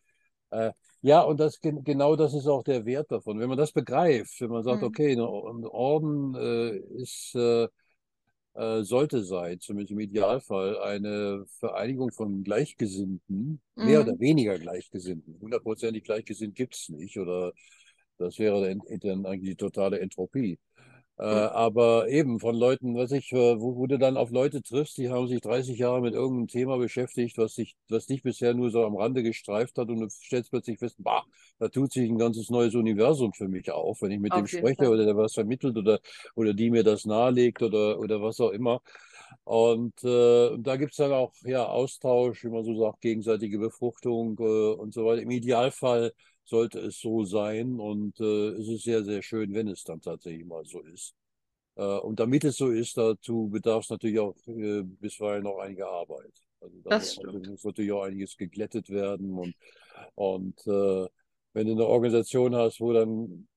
[0.51, 0.73] Äh,
[1.03, 3.39] ja, und das genau das ist auch der Wert davon.
[3.39, 4.89] Wenn man das begreift, wenn man sagt, mhm.
[4.89, 7.69] okay, ein Orden äh, ist, äh,
[8.55, 13.85] äh, sollte sein, zumindest im Idealfall, eine Vereinigung von Gleichgesinnten, mhm.
[13.85, 15.39] mehr oder weniger Gleichgesinnten.
[15.41, 17.53] Hundertprozentig gleichgesinnt gibt es nicht, oder
[18.19, 18.63] das wäre
[19.01, 20.59] dann, eigentlich die totale Entropie.
[21.17, 24.99] Äh, aber eben von Leuten, was ich, äh, wo, wo, du dann auf Leute triffst,
[24.99, 28.71] die haben sich 30 Jahre mit irgendeinem Thema beschäftigt, was dich, was dich bisher nur
[28.73, 31.23] so am Rande gestreift hat und du stellst plötzlich fest, bah,
[31.61, 34.47] da tut sich ein ganzes neues Universum für mich auf, wenn ich mit auf dem
[34.49, 34.89] spreche Fall.
[34.89, 36.01] oder der was vermittelt oder,
[36.35, 38.81] oder die mir das nahelegt oder, oder was auch immer.
[39.45, 44.37] Und äh, da gibt es dann auch ja, Austausch, wie man so sagt, gegenseitige Befruchtung
[44.41, 45.23] äh, und so weiter.
[45.23, 46.13] Im Idealfall
[46.45, 47.81] sollte es so sein.
[47.81, 51.15] Und äh, es ist sehr, sehr schön, wenn es dann tatsächlich mal so ist.
[51.77, 55.87] Äh, und damit es so ist, dazu bedarf es natürlich auch äh, bisweilen noch einige
[55.87, 56.33] Arbeit.
[56.61, 59.33] Also da muss, also muss, natürlich auch einiges geglättet werden.
[59.33, 59.55] Und,
[60.15, 61.09] und äh,
[61.53, 63.49] wenn du eine Organisation hast, wo dann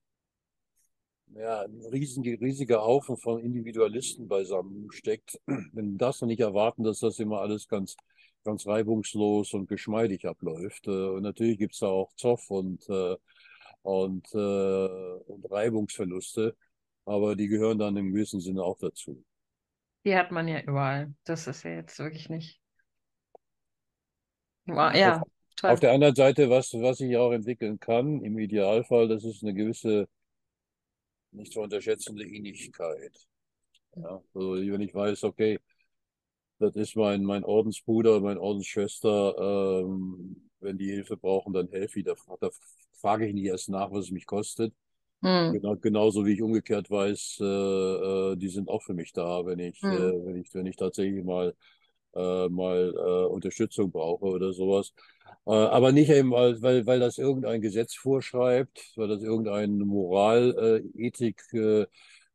[1.34, 5.38] ja, ein riesen, riesiger Haufen von Individualisten beisammen steckt,
[5.72, 7.96] dann darfst du nicht erwarten, dass das immer alles ganz
[8.44, 10.86] ganz reibungslos und geschmeidig abläuft.
[10.86, 13.16] Äh, und natürlich gibt es da auch Zoff und, äh,
[13.82, 16.56] und, äh, und Reibungsverluste,
[17.04, 19.24] aber die gehören dann im gewissen Sinne auch dazu.
[20.04, 21.14] Die hat man ja überall.
[21.24, 22.60] Das ist ja jetzt wirklich nicht.
[24.66, 25.22] Wow, ja, auf,
[25.56, 25.70] toll.
[25.70, 29.54] Auf der anderen Seite, was, was ich auch entwickeln kann, im Idealfall, das ist eine
[29.54, 30.08] gewisse,
[31.32, 33.16] nicht zu unterschätzende Innigkeit.
[33.96, 35.58] Ja, also wenn ich weiß, okay,
[36.58, 39.82] das ist mein, mein Ordensbruder, meine Ordensschwester.
[39.84, 42.04] Ähm, wenn die Hilfe brauchen, dann helfe ich.
[42.04, 42.50] Da, da
[43.00, 44.74] frage ich nicht erst nach, was es mich kostet.
[45.22, 45.52] Hm.
[45.52, 49.58] Genau, genauso wie ich umgekehrt weiß, äh, äh, die sind auch für mich da, wenn
[49.58, 49.92] ich, hm.
[49.92, 51.54] äh, wenn ich, wenn ich tatsächlich mal,
[52.14, 54.92] äh, mal äh, Unterstützung brauche oder sowas.
[55.46, 60.82] Äh, aber nicht eben, weil, weil, weil das irgendein Gesetz vorschreibt, weil das irgendeine Moral,
[60.94, 61.86] Ethik äh,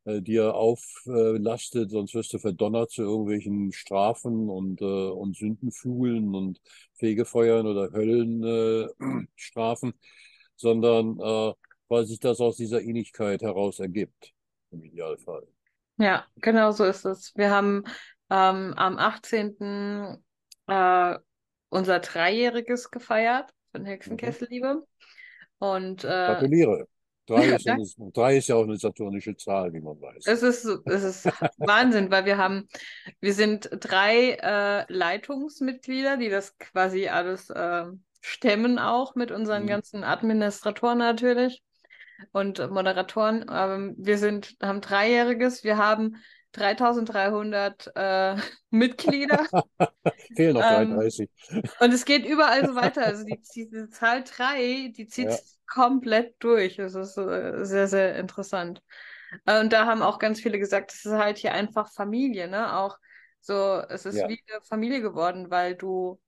[0.06, 6.60] dir auflastet, sonst wirst du verdonnert zu irgendwelchen Strafen und, äh, und Sündenflugeln und
[6.96, 9.94] Fegefeuern oder Höllenstrafen, äh,
[10.56, 11.54] sondern äh,
[11.88, 14.34] weil sich das aus dieser Ähnlichkeit heraus ergibt,
[14.72, 15.48] im Idealfall.
[15.98, 17.34] Ja, genau so ist es.
[17.36, 17.84] Wir haben
[18.30, 20.18] ähm, am 18.
[20.68, 21.16] Äh,
[21.70, 24.76] unser Dreijähriges gefeiert von Hexenkesselliebe.
[24.76, 24.84] Mhm.
[25.60, 26.88] Und, äh, Gratuliere.
[27.26, 30.26] Drei ist, eine, drei ist ja auch eine saturnische Zahl, wie man weiß.
[30.26, 31.26] Es ist, es ist
[31.58, 32.68] Wahnsinn, weil wir haben,
[33.22, 37.86] wir sind drei äh, Leitungsmitglieder, die das quasi alles äh,
[38.20, 39.68] stemmen auch mit unseren mhm.
[39.68, 41.64] ganzen Administratoren natürlich
[42.32, 43.46] und Moderatoren.
[43.50, 46.18] Ähm, wir sind, haben dreijähriges, wir haben
[46.54, 48.36] 3300 äh,
[48.70, 49.46] Mitglieder.
[50.36, 51.30] Fehlen noch 33.
[51.50, 53.02] Ähm, und es geht überall so weiter.
[53.06, 55.38] Also die, diese Zahl 3, die zieht ja.
[55.68, 56.78] komplett durch.
[56.78, 58.82] Das ist äh, sehr, sehr interessant.
[59.46, 62.78] Äh, und da haben auch ganz viele gesagt, es ist halt hier einfach Familie, ne?
[62.78, 62.98] Auch
[63.42, 64.30] so, es ist ja.
[64.30, 66.22] wie eine Familie geworden, weil du,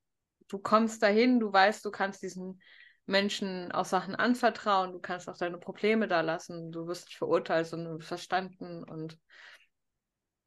[0.49, 2.59] du kommst dahin, du weißt, du kannst diesen
[3.05, 7.67] Menschen auch Sachen anvertrauen, du kannst auch deine Probleme da lassen, du wirst nicht verurteilt,
[7.67, 9.17] sondern verstanden und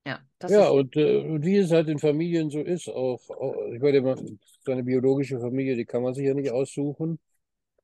[0.09, 3.81] ja, das ja und, äh, wie es halt in Familien so ist, auch, auch ich
[3.81, 4.17] meine,
[4.65, 7.19] seine biologische Familie, die kann man sich ja nicht aussuchen.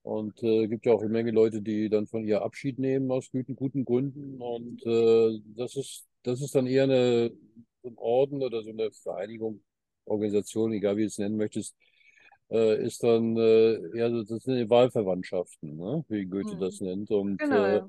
[0.03, 3.31] Und äh, gibt ja auch eine Menge Leute, die dann von ihr Abschied nehmen aus
[3.31, 4.39] guten, guten Gründen.
[4.39, 7.33] Und äh, das ist, das ist dann eher eine,
[7.85, 9.62] ein Orden oder so eine Vereinigung,
[10.05, 11.75] Organisation, egal wie du es nennen möchtest,
[12.51, 16.05] äh, ist dann äh, ja, das sind Wahlverwandtschaften, ne?
[16.09, 16.61] wie Goethe hm.
[16.61, 17.11] das nennt.
[17.11, 17.83] Und, genau, äh,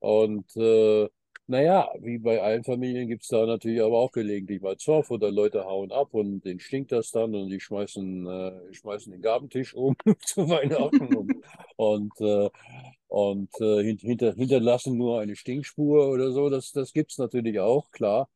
[0.00, 1.08] und äh,
[1.48, 5.30] naja, wie bei allen Familien gibt es da natürlich aber auch gelegentlich mal Zoff oder
[5.30, 9.74] Leute hauen ab und denen stinkt das dann und die schmeißen, äh, schmeißen den Gabentisch
[9.74, 11.32] um zu Weihnachten und,
[11.76, 12.50] und, äh,
[13.08, 16.50] und äh, hinter, hinterlassen nur eine Stinkspur oder so.
[16.50, 18.28] Das, das gibt es natürlich auch, klar.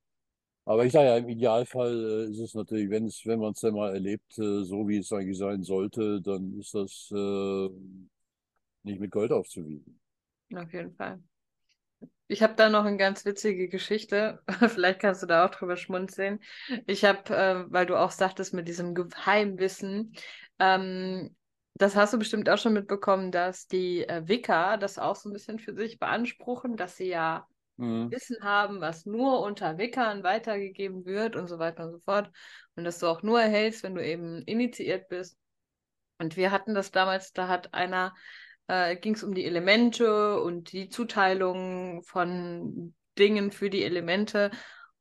[0.65, 3.61] Aber ich sage ja, im Idealfall äh, ist es natürlich, wenn es, wenn man es
[3.61, 7.69] dann mal erlebt, äh, so wie es eigentlich sein sollte, dann ist das äh,
[8.85, 9.99] nicht mit Gold aufzuwiegen.
[10.55, 11.21] Auf jeden Fall.
[12.29, 14.41] Ich habe da noch eine ganz witzige Geschichte.
[14.69, 16.39] Vielleicht kannst du da auch drüber schmunzeln.
[16.87, 20.15] Ich habe, äh, weil du auch sagtest mit diesem Geheimwissen,
[20.61, 21.35] ähm,
[21.75, 25.33] das hast du bestimmt auch schon mitbekommen, dass die äh, Wicker das auch so ein
[25.33, 27.49] bisschen für sich beanspruchen, dass sie ja
[27.79, 28.11] mhm.
[28.11, 32.31] Wissen haben, was nur unter Wickern weitergegeben wird und so weiter und so fort.
[32.77, 35.39] Und das du auch nur erhältst, wenn du eben initiiert bist.
[36.19, 38.15] Und wir hatten das damals, da hat einer
[38.71, 44.51] äh, ging es um die Elemente und die Zuteilung von Dingen für die Elemente.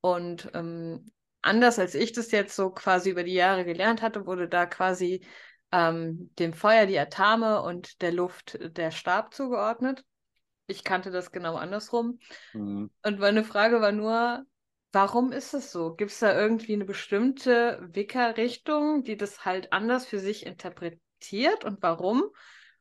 [0.02, 1.12] Und ähm,
[1.42, 5.24] anders als ich das jetzt so quasi über die Jahre gelernt hatte, wurde da quasi
[5.72, 10.04] ähm, dem Feuer die Atame und der Luft der Stab zugeordnet.
[10.66, 12.20] Ich kannte das genau andersrum.
[12.54, 12.90] Mhm.
[13.04, 14.46] Und meine Frage war nur,
[14.92, 15.94] Warum ist es so?
[15.94, 21.80] Gibt es da irgendwie eine bestimmte Wicca-Richtung, die das halt anders für sich interpretiert und
[21.84, 22.24] warum?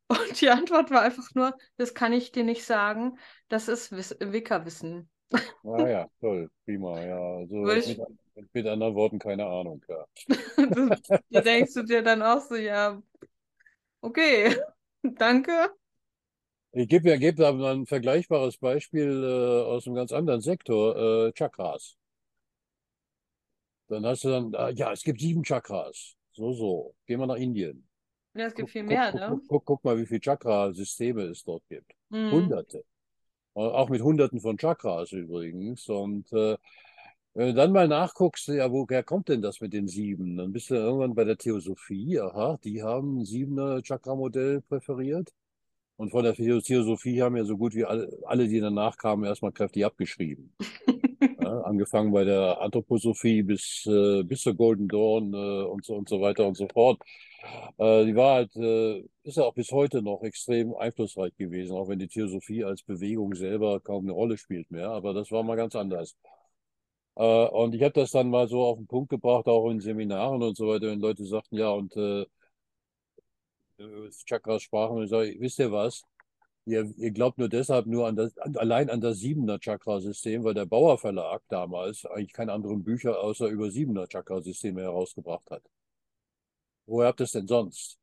[0.09, 5.09] Und die Antwort war einfach nur, das kann ich dir nicht sagen, das ist Wicca-Wissen.
[5.65, 7.19] Ah ja, toll, prima, ja.
[7.37, 8.01] Also mit,
[8.55, 10.05] mit anderen Worten keine Ahnung, ja.
[11.31, 13.03] Du denkst du dir dann auch so, ja,
[14.01, 14.57] okay,
[15.03, 15.71] danke.
[16.73, 21.29] Ich gebe ja geb da mal ein vergleichbares Beispiel äh, aus einem ganz anderen Sektor,
[21.29, 21.97] äh, Chakras.
[23.89, 26.15] Dann hast du dann, äh, ja, es gibt sieben Chakras.
[26.33, 26.95] So, so.
[27.07, 27.88] Gehen wir nach Indien.
[28.39, 29.41] Ja, es gibt Guck, viel mehr, guck, ne?
[29.49, 31.91] guck, guck, mal, wie viele Chakra-Systeme es dort gibt.
[32.11, 32.31] Mhm.
[32.31, 32.85] Hunderte.
[33.57, 35.89] Äh, Auch mit Hunderten von Chakras übrigens.
[35.89, 36.57] Und äh,
[37.35, 40.37] wenn du dann mal nachguckst, ja, woher kommt denn das mit den sieben?
[40.37, 42.21] Dann bist du irgendwann bei der Theosophie.
[42.21, 45.33] Aha, die haben ein siebener Chakra-Modell präferiert.
[45.97, 49.51] Und von der Theosophie haben ja so gut wie alle, alle die danach kamen, erstmal
[49.51, 50.55] kräftig abgeschrieben.
[51.49, 56.09] Ja, angefangen bei der Anthroposophie bis, äh, bis zur Golden Dawn äh, und, so, und
[56.09, 57.01] so weiter und so fort.
[57.79, 61.89] Äh, die war halt, äh, ist ja auch bis heute noch extrem einflussreich gewesen, auch
[61.89, 64.91] wenn die Theosophie als Bewegung selber kaum eine Rolle spielt mehr.
[64.91, 66.17] Aber das war mal ganz anders.
[67.17, 70.43] Äh, und ich habe das dann mal so auf den Punkt gebracht, auch in Seminaren
[70.43, 72.25] und so weiter, wenn Leute sagten, ja, und äh,
[74.27, 76.03] Chakras sprachen und ich sage, wisst ihr was?
[76.69, 80.67] Ihr, ihr glaubt nur deshalb nur an das, allein an das siebener Chakra-System, weil der
[80.67, 85.63] Bauer Verlag damals eigentlich keine anderen Bücher außer über siebener Chakra-Systeme herausgebracht hat.
[86.85, 87.99] Woher habt ihr es denn sonst?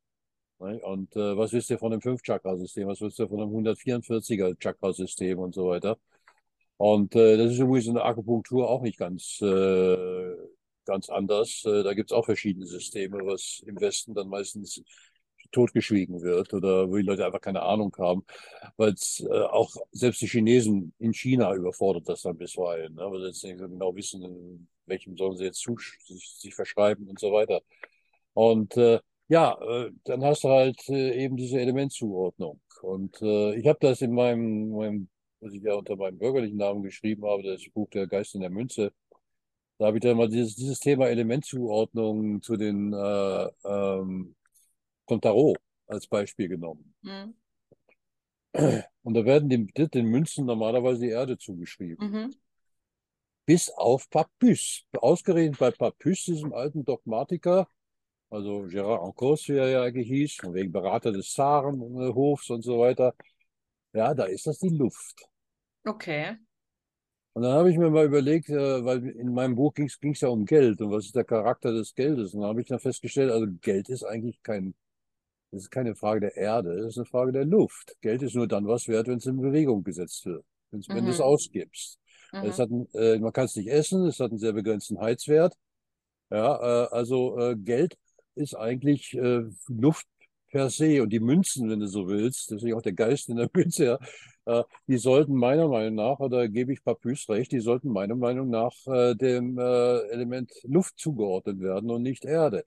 [0.58, 0.80] Ne?
[0.82, 2.88] Und äh, was wisst ihr von dem Fünf-Chakra-System?
[2.88, 5.96] Was wisst ihr von dem 144er Chakra-System und so weiter?
[6.76, 10.34] Und äh, das ist übrigens in der Akupunktur auch nicht ganz, äh,
[10.84, 11.62] ganz anders.
[11.64, 14.82] Äh, da gibt es auch verschiedene Systeme, was im Westen dann meistens
[15.52, 18.24] totgeschwiegen wird oder wo die Leute einfach keine Ahnung haben,
[18.76, 23.02] weil es äh, auch selbst die Chinesen in China überfordert das dann bisweilen, ne?
[23.10, 27.18] weil sie nicht so genau wissen, in welchem sollen sie jetzt sich, sich verschreiben und
[27.18, 27.60] so weiter.
[28.34, 32.60] Und äh, ja, äh, dann hast du halt äh, eben diese Elementzuordnung.
[32.82, 35.08] Und äh, ich habe das in meinem, meinem,
[35.40, 38.50] was ich ja unter meinem bürgerlichen Namen geschrieben habe, das Buch Der Geist in der
[38.50, 38.92] Münze,
[39.78, 44.34] da habe ich dann mal dieses, dieses Thema Elementzuordnung zu den äh, ähm,
[45.06, 46.94] von Tarot als Beispiel genommen.
[47.02, 47.34] Mhm.
[49.02, 52.10] Und da werden den, den Münzen normalerweise die Erde zugeschrieben.
[52.10, 52.34] Mhm.
[53.44, 54.84] Bis auf Papus.
[54.96, 57.68] Ausgerechnet bei Papus, diesem alten Dogmatiker,
[58.30, 62.80] also Gérard Encos, wie er ja eigentlich hieß, von wegen Berater des Zarenhofs und so
[62.80, 63.14] weiter.
[63.92, 65.28] Ja, da ist das die Luft.
[65.84, 66.36] Okay.
[67.34, 70.28] Und dann habe ich mir mal überlegt, äh, weil in meinem Buch ging es ja
[70.28, 72.34] um Geld und was ist der Charakter des Geldes.
[72.34, 74.74] Und dann habe ich dann festgestellt, also Geld ist eigentlich kein
[75.56, 77.96] das ist keine Frage der Erde, das ist eine Frage der Luft.
[78.02, 80.82] Geld ist nur dann was wert, wenn es in Bewegung gesetzt wird, mhm.
[80.88, 81.98] wenn du es ausgibst.
[82.32, 82.42] Mhm.
[82.44, 85.54] Es hat äh, man kann es nicht essen, es hat einen sehr begrenzten Heizwert.
[86.30, 87.96] Ja, äh, also äh, Geld
[88.34, 90.06] ist eigentlich äh, Luft
[90.48, 93.48] per se und die Münzen, wenn du so willst, deswegen auch der Geist in der
[93.54, 97.88] Münze, ja, äh, die sollten meiner Meinung nach, oder gebe ich Papus recht, die sollten
[97.88, 102.64] meiner Meinung nach äh, dem Element Luft zugeordnet werden und nicht Erde.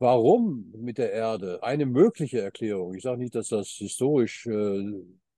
[0.00, 1.62] Warum mit der Erde?
[1.62, 2.94] Eine mögliche Erklärung.
[2.94, 4.84] Ich sage nicht, dass das historisch äh,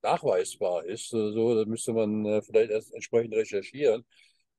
[0.03, 1.15] nachweisbar ist.
[1.15, 4.05] Äh, so, da müsste man äh, vielleicht erst entsprechend recherchieren.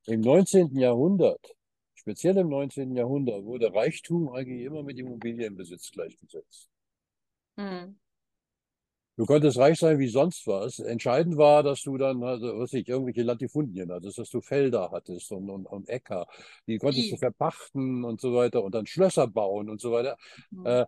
[0.08, 0.76] Im 19.
[0.76, 1.56] Jahrhundert,
[1.94, 2.96] speziell im 19.
[2.96, 6.68] Jahrhundert, wurde Reichtum eigentlich immer mit Immobilienbesitz gleichgesetzt.
[7.58, 8.00] Mhm.
[9.18, 10.80] Du konntest reich sein wie sonst was.
[10.80, 15.32] Entscheidend war, dass du dann, also, was ich, irgendwelche Latifundien hattest, dass du Felder hattest
[15.32, 16.28] und, und, und Äcker.
[16.66, 17.12] Die konntest I.
[17.12, 20.18] du verpachten und so weiter und dann Schlösser bauen und so weiter.
[20.50, 20.66] Mhm.
[20.66, 20.86] Äh,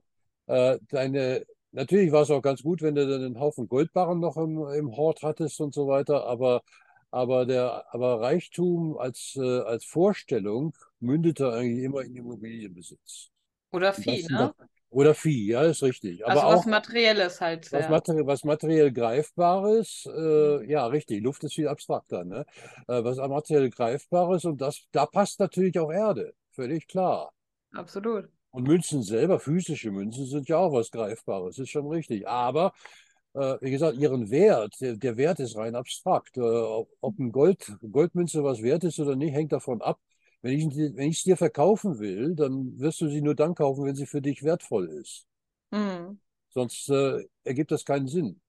[0.48, 4.38] äh, deine, natürlich war es auch ganz gut, wenn du dann einen Haufen Goldbarren noch
[4.38, 6.64] im, im Hort hattest und so weiter, aber,
[7.12, 13.30] aber, der, aber Reichtum als, äh, als Vorstellung mündete eigentlich immer in Immobilienbesitz.
[13.72, 14.54] Oder Vieh, ne?
[14.94, 16.24] Oder Vieh, ja, ist richtig.
[16.24, 17.72] Aber also was auch, Materielles halt.
[17.72, 20.70] Was, Materi was materiell Greifbares, äh, mhm.
[20.70, 21.24] ja, richtig.
[21.24, 22.46] Luft ist viel abstrakter, ne?
[22.88, 27.34] Äh, was materiell Greifbares und das, da passt natürlich auch Erde, völlig klar.
[27.74, 28.30] Absolut.
[28.52, 32.28] Und Münzen selber, physische Münzen, sind ja auch was Greifbares, ist schon richtig.
[32.28, 32.72] Aber
[33.34, 36.38] äh, wie gesagt, ihren Wert, der, Wert ist rein abstrakt.
[36.38, 40.00] Äh, ob, ob ein Gold, Goldmünze was wert ist oder nicht, hängt davon ab,
[40.44, 43.86] wenn ich, wenn ich es dir verkaufen will, dann wirst du sie nur dann kaufen,
[43.86, 45.26] wenn sie für dich wertvoll ist.
[45.72, 46.20] Mhm.
[46.50, 48.40] Sonst äh, ergibt das keinen Sinn.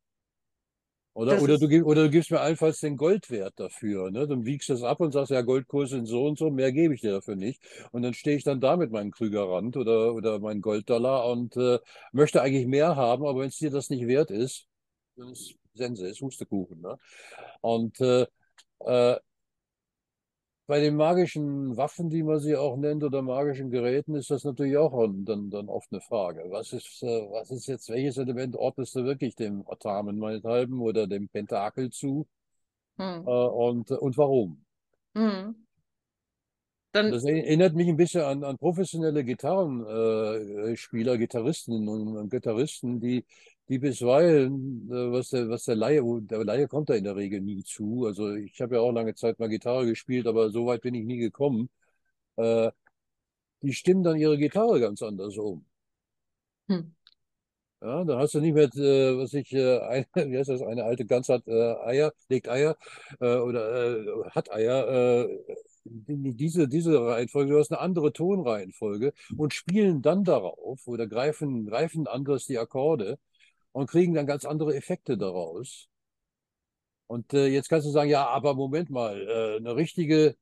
[1.14, 4.10] Oder, oder, du, oder du gibst mir allenfalls den Goldwert dafür.
[4.10, 4.26] Ne?
[4.26, 6.92] Dann wiegst du es ab und sagst, ja, Goldkurs sind so und so, mehr gebe
[6.92, 7.62] ich dir dafür nicht.
[7.92, 11.78] Und dann stehe ich dann da mit meinem Krügerrand oder, oder meinem Golddollar und äh,
[12.10, 14.66] möchte eigentlich mehr haben, aber wenn es dir das nicht wert ist,
[15.14, 16.80] dann ist Sense, ist Hustekuchen.
[16.80, 16.98] Ne?
[17.60, 18.26] Und äh,
[18.80, 19.16] äh,
[20.66, 24.76] bei den magischen Waffen, die man sie auch nennt, oder magischen Geräten, ist das natürlich
[24.76, 24.92] auch
[25.24, 26.44] dann, dann oft eine Frage.
[26.48, 31.06] Was ist, äh, was ist jetzt, welches Element ordnest du wirklich dem Atamen meinethalben oder
[31.06, 32.26] dem Pentakel zu?
[32.96, 33.24] Hm.
[33.26, 34.64] Äh, und, und warum?
[35.14, 35.54] Hm.
[36.92, 43.24] Dann, Das erinnert mich ein bisschen an, an professionelle Gitarrenspieler, Gitarristinnen und Gitarristen, die,
[43.68, 47.40] die bisweilen, äh, was der, was der Laie, der Laie kommt da in der Regel
[47.40, 48.04] nie zu.
[48.06, 51.04] Also ich habe ja auch lange Zeit mal Gitarre gespielt, aber so weit bin ich
[51.04, 51.70] nie gekommen.
[52.36, 52.70] Äh,
[53.62, 55.64] die stimmen dann ihre Gitarre ganz anders um.
[56.68, 56.94] hm.
[57.80, 60.84] Ja, da hast du nicht mehr, äh, was ich, äh, eine, wie heißt das, eine
[60.84, 62.76] alte Gans hat äh, Eier, legt Eier
[63.20, 65.28] äh, oder äh, hat Eier.
[65.86, 72.06] Diese, diese Reihenfolge, du hast eine andere Tonreihenfolge und spielen dann darauf oder greifen, greifen
[72.06, 73.18] anders die Akkorde
[73.74, 75.88] und kriegen dann ganz andere Effekte daraus.
[77.08, 80.36] Und äh, jetzt kannst du sagen, ja, aber Moment mal, äh, eine richtige,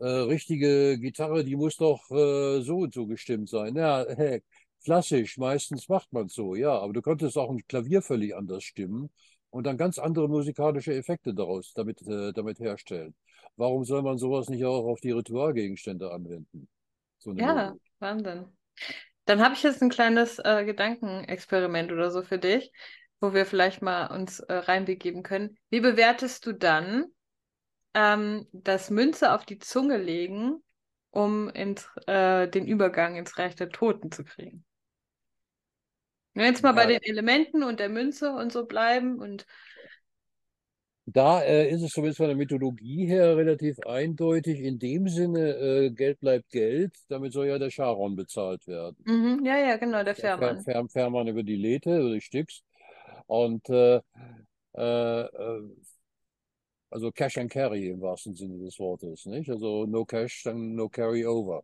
[0.00, 3.76] äh, richtige Gitarre, die muss doch äh, so und so gestimmt sein.
[3.76, 4.42] Ja, hey,
[4.84, 8.64] klassisch, meistens macht man es so, ja, aber du könntest auch ein Klavier völlig anders
[8.64, 9.10] stimmen
[9.50, 13.14] und dann ganz andere musikalische Effekte daraus damit, äh, damit herstellen.
[13.56, 16.68] Warum soll man sowas nicht auch auf die Ritualgegenstände anwenden?
[17.18, 17.74] So Ja.
[18.00, 18.46] Wahnsinn.
[19.26, 22.72] Dann habe ich jetzt ein kleines äh, Gedankenexperiment oder so für dich,
[23.20, 25.58] wo wir vielleicht mal uns äh, reinbegeben können.
[25.70, 27.06] Wie bewertest du dann
[27.94, 30.62] ähm, das Münze auf die Zunge legen,
[31.10, 34.64] um ins, äh, den Übergang ins Reich der Toten zu kriegen?
[36.34, 39.46] Wenn wir jetzt mal bei Ja, den Elementen und der Münze und so bleiben und
[41.06, 44.60] da äh, ist es zumindest von der Mythologie her relativ eindeutig.
[44.60, 46.94] In dem Sinne, äh, Geld bleibt Geld.
[47.08, 49.06] Damit soll ja der Charon bezahlt werden.
[49.06, 50.64] mhm, ja, ja, genau, der Der Fähr Fährmann.
[50.64, 52.62] Fähr Fährmann über die Lethe oder die Styx.
[53.26, 54.00] Und äh,
[54.76, 55.62] äh, äh,
[56.90, 59.50] also Cash and Carry im wahrsten Sinne des Wortes, nicht?
[59.50, 61.62] Also no Cash, dann no Carry over.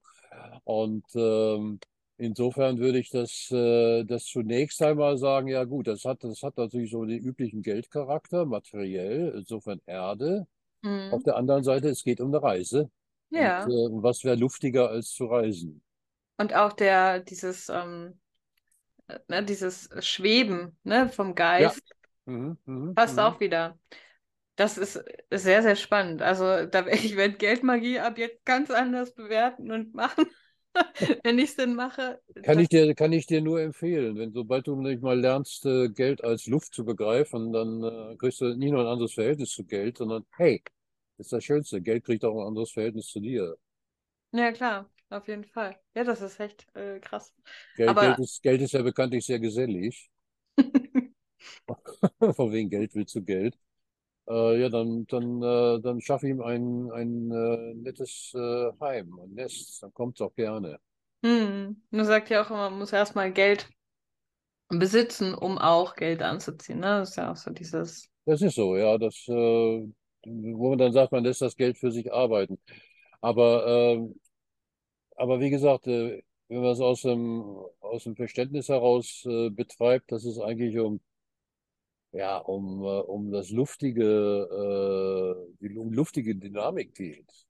[0.65, 1.81] Und ähm,
[2.23, 6.57] insofern würde ich das, äh, das zunächst einmal sagen, ja gut, das hat, das hat
[6.57, 10.47] natürlich so den üblichen Geldcharakter, materiell, insofern Erde.
[11.11, 11.25] Auf Mhm.
[11.25, 12.91] der anderen Seite, es geht um eine Reise.
[13.35, 13.77] Und äh, Ja.
[14.03, 15.83] was wäre luftiger als zu reisen?
[16.37, 18.21] Und auch der, dieses, ähm,
[19.09, 21.73] äh, ne, dieses Schweben, ne, vom Ja.
[21.73, 21.85] Geist
[22.27, 23.21] Mhm, mhm, passt mhm.
[23.21, 23.79] auch wieder.
[24.57, 24.97] Das ist,
[25.31, 26.23] ist sehr, sehr spannend.
[26.23, 30.27] Also da, ich werde Geldmagie ab jetzt ganz anders bewerten und machen,
[31.23, 32.21] wenn ich es denn mache.
[32.43, 34.17] Kann ich dir, kann ich dir nur empfehlen.
[34.17, 38.41] Wenn, sobald du nicht mal lernst, äh, Geld als Luft zu begreifen, dann äh, kriegst
[38.41, 40.63] du nicht nur ein anderes Verhältnis zu Geld, sondern hey,
[41.19, 41.83] das ist das Schönste.
[41.83, 43.57] Geld kriegt auch ein anderes Verhältnis zu dir.
[44.33, 45.79] ja, klar, auf jeden Fall.
[45.95, 47.35] Ja, das ist echt äh, krass.
[47.77, 50.11] Geld, Aber Geld ist, Geld ist ja bekanntlich sehr gesellig.
[52.35, 53.59] Von wegen Geld willst du Geld.
[54.29, 59.35] Äh, ja, dann, dann, äh, dann schaff ihm ein, ein äh, nettes äh, Heim, ein
[59.35, 59.83] Nest.
[59.83, 60.79] Dann kommt es auch gerne.
[61.25, 63.69] hm, man sagt ja auch immer, man muss erstmal Geld
[64.71, 66.81] besitzen, um auch Geld anzuziehen.
[66.81, 66.87] Ne?
[67.01, 68.09] Das ist ja auch so dieses.
[68.25, 68.99] Das ist so, ja.
[68.99, 69.33] Das, äh,
[70.25, 72.59] wo man dann sagt, man lässt das Geld für sich arbeiten.
[73.21, 74.15] Aber ähm,
[75.17, 77.45] Aber wie gesagt, äh, wenn man es aus dem,
[77.81, 81.01] aus dem Verständnis heraus betreibt, dass es eigentlich um,
[82.13, 87.47] ja, um, äh, um das luftige, äh, die, um luftige Dynamik geht.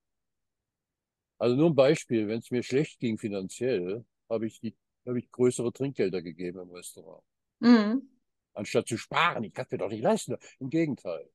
[1.39, 5.31] Also nur ein Beispiel, wenn es mir schlecht ging finanziell, habe ich die, habe ich
[5.31, 7.25] größere Trinkgelder gegeben im Restaurant.
[7.59, 8.09] Mhm.
[8.55, 10.37] Anstatt zu sparen, ich kann mir doch nicht leisten.
[10.61, 11.29] Im Gegenteil.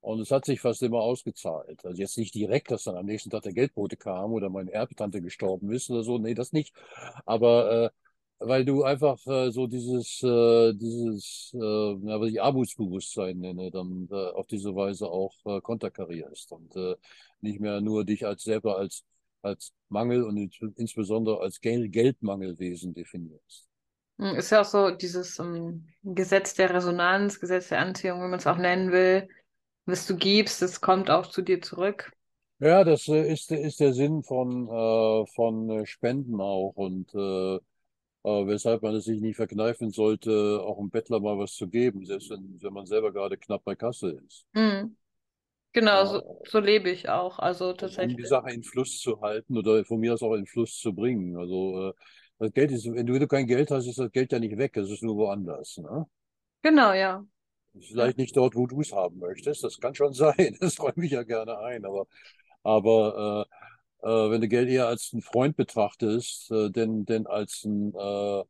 [0.00, 1.84] Und es hat sich fast immer ausgezahlt.
[1.84, 5.20] Also jetzt nicht direkt, dass dann am nächsten Tag der Geldbote kam oder meine Erbtante
[5.20, 6.18] gestorben ist oder so.
[6.18, 6.72] Nee, das nicht.
[7.26, 7.90] Aber äh,
[8.40, 11.58] weil du einfach äh, so dieses, äh, dieses, äh,
[12.00, 16.96] na, was ich Armutsbewusstsein nenne, dann äh, auf diese Weise auch äh, konterkarierst und äh,
[17.40, 19.04] nicht mehr nur dich als selber als,
[19.42, 23.68] als Mangel und ins- insbesondere als Gel Geldmangelwesen definierst.
[24.18, 28.38] Hm, Ist ja auch so dieses ähm, Gesetz der Resonanz, Gesetz der Anziehung, wie man
[28.38, 29.28] es auch nennen will.
[29.86, 32.12] Was du gibst, das kommt auch zu dir zurück.
[32.60, 37.58] Ja, das äh, ist, ist der Sinn von, äh, von Spenden auch und äh,
[38.46, 42.30] weshalb man es sich nicht verkneifen sollte, auch einem Bettler mal was zu geben, selbst
[42.30, 44.46] wenn, wenn man selber gerade knapp bei Kasse ist.
[44.52, 44.96] Mhm.
[45.74, 47.38] Genau, Ja, so, so lebe ich auch.
[47.40, 48.26] Also um, um die tatsächlich.
[48.26, 51.36] Sache in Fluss zu halten oder von mir aus auch in Fluss zu bringen.
[51.36, 51.92] Also äh,
[52.38, 54.56] das Geld ist, wenn du, wenn du kein Geld hast, ist das Geld ja nicht
[54.58, 55.78] weg, es ist nur woanders.
[55.78, 56.06] Ne?
[56.62, 57.24] Genau, ja.
[57.74, 57.80] Ja.
[57.80, 61.12] Vielleicht nicht dort, wo du es haben möchtest, das kann schon sein, das räume ich
[61.12, 62.06] ja gerne ein, aber,
[62.62, 63.54] aber äh,
[64.02, 68.42] äh, wenn du Geld eher als einen Freund betrachtest, äh, denn, denn als einen äh,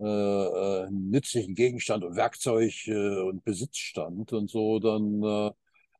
[0.00, 5.50] äh, äh, nützlichen Gegenstand und Werkzeug äh, und Besitzstand und so, dann, äh,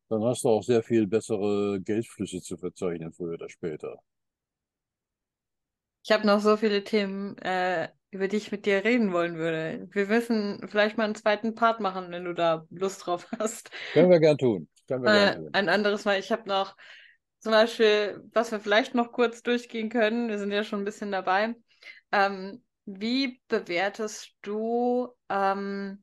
[0.09, 3.97] dann hast du auch sehr viel bessere Geldflüsse zu verzeichnen, früher oder später.
[6.03, 9.87] Ich habe noch so viele Themen, äh, über die ich mit dir reden wollen würde.
[9.91, 13.71] Wir müssen vielleicht mal einen zweiten Part machen, wenn du da Lust drauf hast.
[13.93, 14.67] Können wir gern tun.
[14.87, 15.51] Können wir Äh, gern tun.
[15.51, 16.19] ein anderes Mal.
[16.19, 16.75] Ich habe noch
[17.43, 21.11] zum Beispiel, was wir vielleicht noch kurz durchgehen können, wir sind ja schon ein bisschen
[21.11, 21.53] dabei.
[22.13, 26.01] Ähm, wie bewertest du, ähm,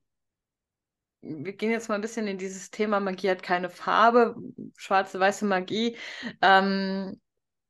[1.23, 4.37] wir gehen jetzt mal ein bisschen in dieses Thema, Magie hat keine Farbe,
[4.77, 5.97] schwarze, weiße Magie,
[6.43, 7.19] ähm,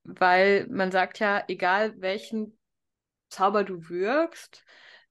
[0.02, 2.58] weil man sagt ja, egal welchen
[3.28, 4.64] Zauber du wirkst,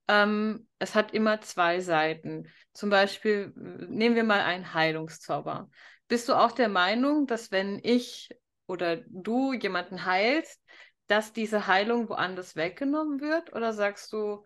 [0.10, 2.51] ähm, es hat immer zwei Seiten.
[2.74, 5.70] Zum Beispiel, nehmen wir mal einen Heilungszauber.
[6.10, 8.30] Bist du auch der Meinung, dass wenn ich
[8.70, 10.61] oder du jemanden heilst,
[11.07, 13.53] dass diese Heilung woanders weggenommen wird?
[13.53, 14.45] Oder sagst du,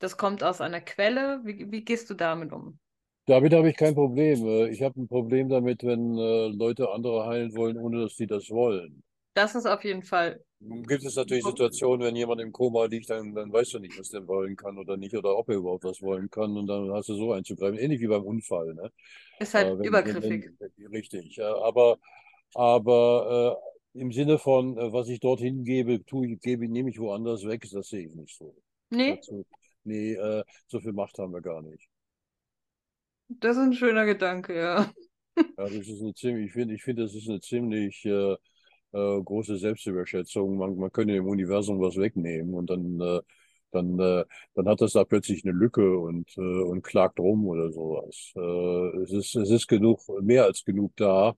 [0.00, 1.40] das kommt aus einer Quelle?
[1.44, 2.80] Wie, wie gehst du damit um?
[3.26, 4.46] Damit habe ich kein Problem.
[4.46, 8.28] Äh, Ich habe ein Problem damit, wenn äh, Leute andere heilen wollen, ohne dass sie
[8.28, 9.02] das wollen.
[9.34, 10.42] Das ist auf jeden Fall.
[10.60, 14.10] Gibt es natürlich Situationen, wenn jemand im Koma liegt, dann, dann weißt du nicht, was
[14.10, 16.56] der wollen kann oder nicht, oder ob er überhaupt was wollen kann.
[16.56, 17.78] Und dann hast du so einzugreifen.
[17.78, 18.72] Ähnlich wie beim Unfall.
[18.74, 18.90] Ne?
[19.38, 20.52] Ist Äh, halt wenn, wenn, übergriffig.
[20.78, 21.36] wenn, richtig.
[21.36, 21.98] Ja, aber
[22.54, 23.58] aber
[23.94, 27.44] äh, im Sinne von, äh, was ich dorthin gebe, tue ich, gebe, nehme ich woanders
[27.46, 28.54] weg, das sehe ich nicht so.
[28.90, 29.44] Nee, Dazu,
[29.84, 31.88] nee, äh, so viel Macht haben wir gar nicht.
[33.28, 34.92] das ist ein schöner Gedanke, ja.
[35.58, 38.32] Ja, das ist eine ziemlich, ich finde, ich finde, das ist eine ziemlich äh,
[38.92, 40.56] äh, große Selbstüberschätzung.
[40.56, 43.20] Man, man könnte dem Universum was wegnehmen und dann, äh,
[43.70, 44.24] dann, äh,
[44.54, 48.32] dann hat das da plötzlich eine Lücke und, äh, und klagt rum oder sowas.
[48.36, 51.34] Äh, es ist, es ist genug, mehr als genug da.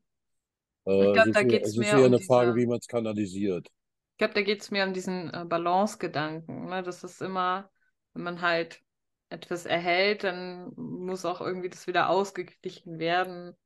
[0.98, 2.54] Ich Äh, es glaube, ist da geht es es ist mehr eher um eine Frage,
[2.54, 2.56] diese.
[2.56, 3.68] wie man es kanalisiert.
[4.12, 6.66] Ich glaube, da geht es mehr um diesen äh, Balance-Gedanken.
[6.66, 6.82] Ne?
[6.82, 7.70] Das ist immer,
[8.14, 8.82] wenn man halt
[9.28, 13.56] etwas erhält, dann muss auch irgendwie das wieder ausgeglichen werden.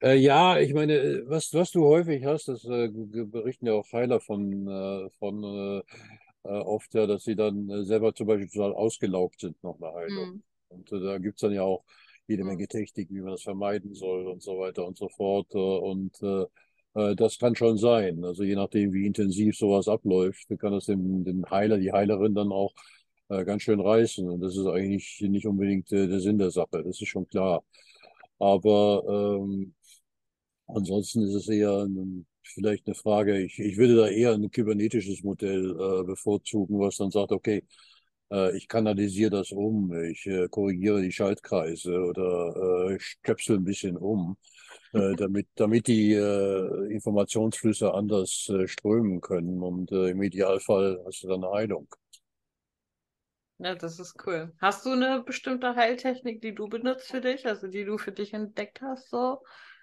[0.00, 3.90] Äh, ja, ich meine, äh, was, was du häufig hast, das äh, berichten ja auch
[3.92, 5.82] Heiler von, äh, von
[6.44, 10.32] oft ja, dass sie dann selber zum Beispiel total ausgelaugt sind nach einer Heilung.
[10.32, 10.42] Hm.
[10.68, 11.84] Und da gibt's dann ja auch
[12.32, 12.44] jede.
[12.44, 15.54] Menge Techniken, wie man das vermeiden soll und so weiter und so fort.
[15.54, 16.44] Äh, und äh,
[16.94, 18.24] äh, das kann schon sein.
[18.24, 22.52] Also je nachdem, wie intensiv sowas abläuft, kann das den, den Heiler, die Heilerin dann
[22.52, 22.72] auch
[23.28, 24.28] äh, ganz schön reißen.
[24.28, 27.64] Und das ist eigentlich nicht unbedingt äh, der Sinn der Sache, das ist schon klar.
[28.38, 29.74] Aber ähm,
[30.74, 35.22] Ansonsten ist es eher ein, vielleicht eine Frage, ich, ich würde da eher ein kybernetisches
[35.22, 37.64] Modell äh, bevorzugen, was dann sagt, okay,
[38.54, 44.36] ich kanalisiere das um, ich äh, korrigiere die Schaltkreise oder äh, stöpsel ein bisschen um,
[44.92, 51.22] äh, damit, damit die äh, Informationsflüsse anders äh, strömen können und äh, im Idealfall hast
[51.24, 51.88] du dann eine Heilung.
[53.58, 54.52] Ja, das ist cool.
[54.60, 58.34] Hast du eine bestimmte Heiltechnik, die du benutzt für dich, also die du für dich
[58.34, 59.38] entdeckt hast, so?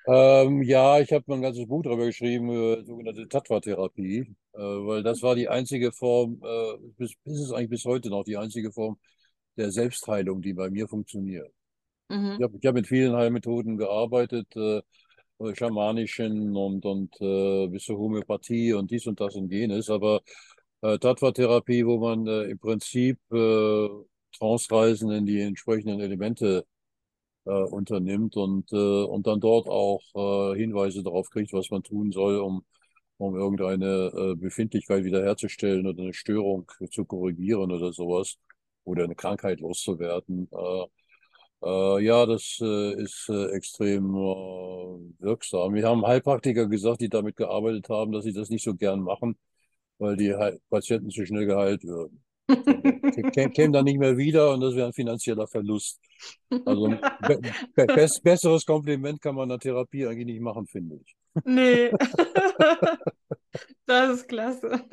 [0.07, 5.03] Ähm, ja, ich habe mal ein ganzes Buch darüber geschrieben, über sogenannte Tattva-Therapie, äh, weil
[5.03, 8.71] das war die einzige Form, äh, bis, ist es eigentlich bis heute noch die einzige
[8.71, 8.97] Form
[9.57, 11.51] der Selbstheilung, die bei mir funktioniert.
[12.09, 12.37] Mhm.
[12.39, 14.81] Ich habe hab mit vielen Heilmethoden gearbeitet, äh,
[15.39, 20.21] äh, schamanischen und, und äh, bis zur Homöopathie und dies und das und jenes, aber
[20.81, 23.89] äh, Tattva-Therapie, wo man äh, im Prinzip äh,
[24.37, 26.65] Trance-Reisen in die entsprechenden Elemente
[27.49, 30.01] äh, unternimmt und, äh, und dann dort auch
[30.53, 32.63] äh, Hinweise darauf kriegt, was man tun soll, um,
[33.17, 38.37] um irgendeine äh, Befindlichkeit wiederherzustellen oder eine Störung zu korrigieren oder sowas
[38.85, 40.49] oder eine Krankheit loszuwerden.
[40.51, 40.85] Äh,
[41.63, 45.73] äh, ja, das äh, ist äh, extrem äh, wirksam.
[45.73, 49.37] Wir haben Heilpraktiker gesagt, die damit gearbeitet haben, dass sie das nicht so gern machen,
[49.99, 52.23] weil die Heil Patienten zu schnell geheilt würden.
[52.49, 55.99] Kä- Kämen dann nicht mehr wieder und das wäre ein finanzieller Verlust.
[56.65, 56.89] Also
[57.21, 57.39] be
[57.75, 61.15] be bess- besseres Kompliment kann man einer Therapie eigentlich nicht machen, finde ich.
[61.45, 61.91] Nee.
[63.85, 64.83] Das ist klasse.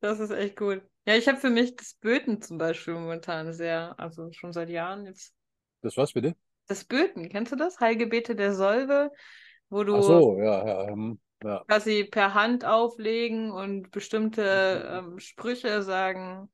[0.00, 0.82] Das ist echt cool.
[1.06, 5.06] Ja, ich habe für mich das Böten zum Beispiel momentan sehr, also schon seit Jahren
[5.06, 5.34] jetzt.
[5.82, 6.36] Das was bitte?
[6.66, 7.80] Das Böten, kennst du das?
[7.80, 9.10] Heilgebete der Solve,
[9.70, 11.64] wo Ach du so, ja, ja, ähm, ja.
[11.66, 16.50] quasi per Hand auflegen und bestimmte ähm, Sprüche sagen,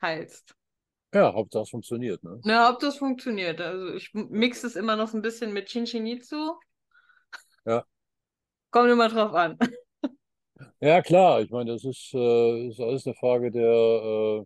[0.00, 0.54] heilst.
[1.14, 2.38] Ja, Hauptsache es funktioniert, ne?
[2.44, 3.60] Na, ob das funktioniert.
[3.60, 6.54] Also ich mixe es immer noch so ein bisschen mit Chinchinitsu.
[7.64, 7.84] Ja.
[8.70, 9.58] Kommt immer drauf an.
[10.80, 14.44] Ja, klar, ich meine, das ist, äh, ist alles eine Frage der, äh,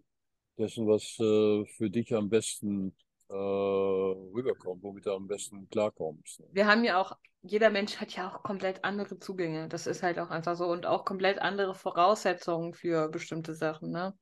[0.58, 2.94] dessen, was äh, für dich am besten
[3.32, 6.40] äh, rüberkommt, womit du am besten klarkommst.
[6.40, 6.46] Ne?
[6.52, 9.68] Wir haben ja auch, jeder Mensch hat ja auch komplett andere Zugänge.
[9.68, 14.14] Das ist halt auch einfach so und auch komplett andere Voraussetzungen für bestimmte Sachen, ne?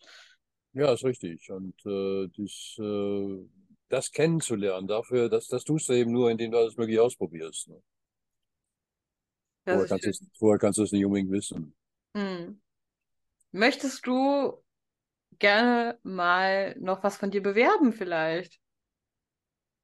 [0.73, 1.51] Ja, ist richtig.
[1.51, 3.49] Und äh, dies, äh,
[3.89, 4.87] das kennenzulernen.
[4.87, 7.69] Dafür, das, das tust du eben nur, indem du alles mögliche ausprobierst.
[7.69, 7.83] Ne?
[9.65, 11.75] Vorher, kannst es, vorher kannst du es nicht unbedingt wissen.
[12.17, 12.61] Hm.
[13.51, 14.63] Möchtest du
[15.39, 18.60] gerne mal noch was von dir bewerben vielleicht?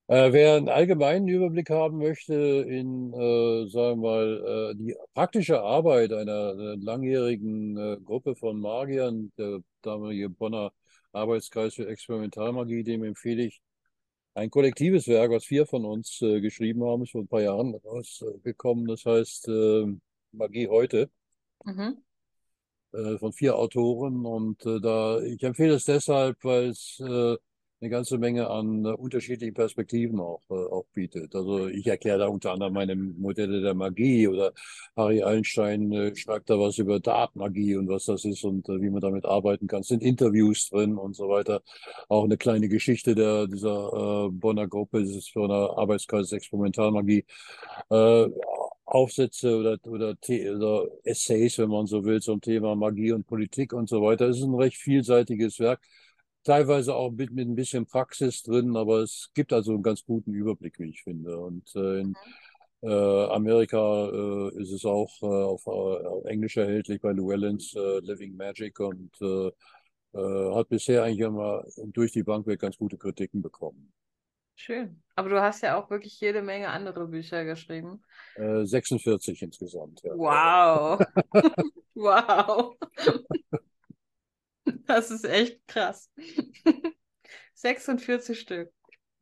[0.08, 5.60] Äh, wer einen allgemeinen Überblick haben möchte in, äh, sagen wir mal, äh, die praktische
[5.62, 10.70] Arbeit einer, einer langjährigen äh, Gruppe von Magiern, der damalige Bonner
[11.10, 13.60] Arbeitskreis für Experimentalmagie, dem empfehle ich
[14.34, 17.74] ein kollektives Werk, was vier von uns äh, geschrieben haben, ist vor ein paar Jahren
[17.74, 18.86] rausgekommen.
[18.86, 19.86] Das heißt äh,
[20.32, 21.10] Magie heute.
[21.64, 21.96] Mhm.
[23.18, 24.24] von vier Autoren.
[24.24, 27.00] Und da, ich empfehle es deshalb, weil es
[27.80, 31.34] eine ganze Menge an äh, unterschiedlichen Perspektiven auch, äh, auch bietet.
[31.34, 34.52] Also ich erkläre da unter anderem meine Modelle der Magie oder
[34.96, 38.90] Harry Einstein äh, schreibt da was über Dartmagie und was das ist und äh, wie
[38.90, 39.80] man damit arbeiten kann.
[39.80, 41.62] Es sind Interviews drin und so weiter.
[42.08, 47.24] Auch eine kleine Geschichte der, dieser äh, Bonner Gruppe, das ist für eine Arbeitskreis Experimentalmagie.
[47.90, 48.26] Äh,
[48.86, 53.88] Aufsätze oder, oder, oder Essays, wenn man so will, zum Thema Magie und Politik und
[53.88, 54.28] so weiter.
[54.28, 55.80] Es ist ein recht vielseitiges Werk
[56.46, 60.32] teilweise auch mit, mit ein bisschen Praxis drin, aber es gibt also einen ganz guten
[60.32, 61.38] Überblick, wie ich finde.
[61.38, 62.14] Und äh, in
[62.82, 67.98] äh, Amerika äh, ist es auch äh, auf, auf, äh, Englisch erhältlich bei Llewellyns äh,
[68.00, 69.12] Living Magic und
[70.18, 73.92] hat bisher eigentlich immer durch die Bank weg ganz gute Kritiken bekommen.
[74.54, 75.02] Schön.
[75.14, 78.02] Aber du hast ja auch wirklich jede Menge andere Bücher geschrieben.
[78.36, 80.00] 46 insgesamt.
[80.04, 80.12] Ja.
[80.16, 81.06] Wow.
[81.94, 82.76] wow.
[84.86, 86.10] Das ist echt krass.
[87.54, 88.72] 46 Stück.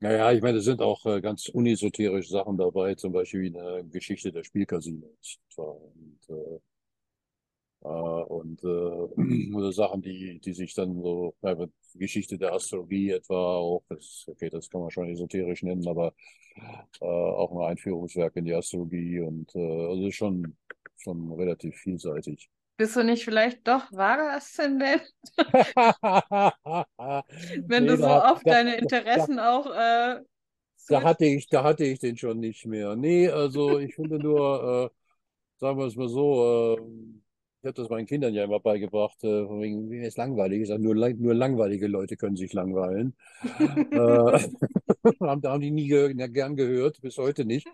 [0.01, 3.85] Naja, ich meine, es sind auch äh, ganz unesoterische Sachen dabei, zum Beispiel wie eine
[3.89, 5.39] Geschichte der Spielcasinos.
[5.57, 6.59] Und, äh,
[7.85, 11.57] äh, äh, oder Sachen, die, die sich dann so, ja,
[11.95, 16.13] Geschichte der Astrologie etwa auch, das, okay, das kann man schon esoterisch nennen, aber
[17.01, 20.57] äh, auch ein Einführungswerk in die Astrologie und also schon,
[20.97, 22.51] schon relativ vielseitig.
[22.77, 25.03] Bist du nicht vielleicht doch wahrer Aszendent?
[27.67, 29.67] Wenn nee, du so da, oft da, deine Interessen da, auch.
[29.67, 30.21] Äh,
[30.89, 32.97] da, hatte ich, da hatte ich den schon nicht mehr.
[32.97, 34.95] Nee, also ich finde nur, äh,
[35.61, 36.81] sagen wir es mal so, äh,
[37.63, 40.63] ich habe das meinen Kindern ja immer beigebracht, äh, von wegen, wie ist langweilig?
[40.63, 43.15] Ich sage, nur, nur langweilige Leute können sich langweilen.
[43.61, 43.97] äh,
[45.21, 47.69] haben, haben die nie ge gern gehört, bis heute nicht.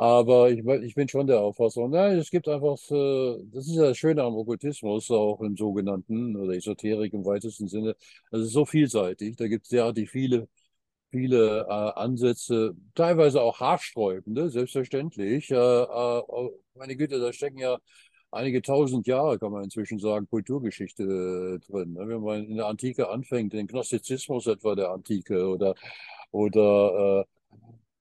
[0.00, 3.82] Aber ich, ich bin schon der Auffassung, nein, es gibt einfach, äh, das ist ja
[3.84, 7.94] das Schöne am Okkultismus, auch im sogenannten oder Esoterik im weitesten Sinne.
[8.30, 10.48] Es ist so vielseitig, da gibt es derartig viele,
[11.10, 15.50] viele äh, Ansätze, teilweise auch haarsträubende, selbstverständlich.
[15.50, 16.22] Äh, äh,
[16.76, 17.78] meine Güte, da stecken ja
[18.30, 21.92] einige tausend Jahre, kann man inzwischen sagen, Kulturgeschichte äh, drin.
[21.94, 22.08] Ne?
[22.08, 25.74] Wenn man in der Antike anfängt, den Gnostizismus etwa der Antike oder,
[26.30, 27.26] oder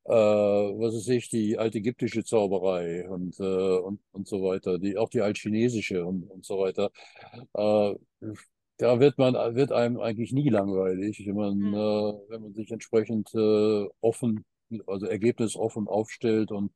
[0.10, 5.10] äh, was weiß ich, die altägyptische Zauberei und, äh, und, und so weiter, die, auch
[5.10, 6.89] die altchinesische und, und so weiter.
[7.53, 7.95] Äh,
[8.78, 11.74] da wird man, wird einem eigentlich nie langweilig, wenn man, mhm.
[11.76, 14.45] äh, wenn man sich entsprechend äh, offen,
[14.88, 16.72] also ergebnisoffen aufstellt und,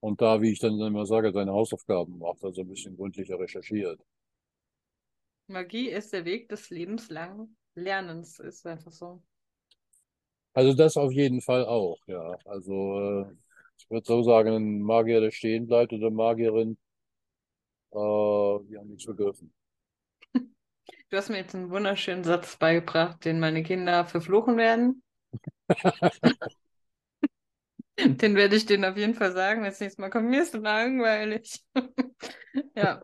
[0.00, 4.00] und da, wie ich dann immer sage, seine Hausaufgaben macht, also ein bisschen gründlicher recherchiert.
[5.48, 9.22] Magie ist der Weg des lebenslangen Lernens, ist einfach so.
[10.52, 12.36] Also das auf jeden Fall auch, ja.
[12.44, 13.32] Also äh,
[13.78, 16.76] ich würde so sagen, ein Magier, der stehen bleibt oder Magierin,
[17.92, 17.96] äh,
[18.68, 19.52] die haben nichts begriffen.
[21.10, 25.02] Du hast mir jetzt einen wunderschönen Satz beigebracht, den meine Kinder verfluchen werden.
[27.96, 30.28] den werde ich denen auf jeden Fall sagen, wenn es nächstes Mal kommt.
[30.28, 31.64] Mir ist langweilig.
[32.76, 33.00] ja.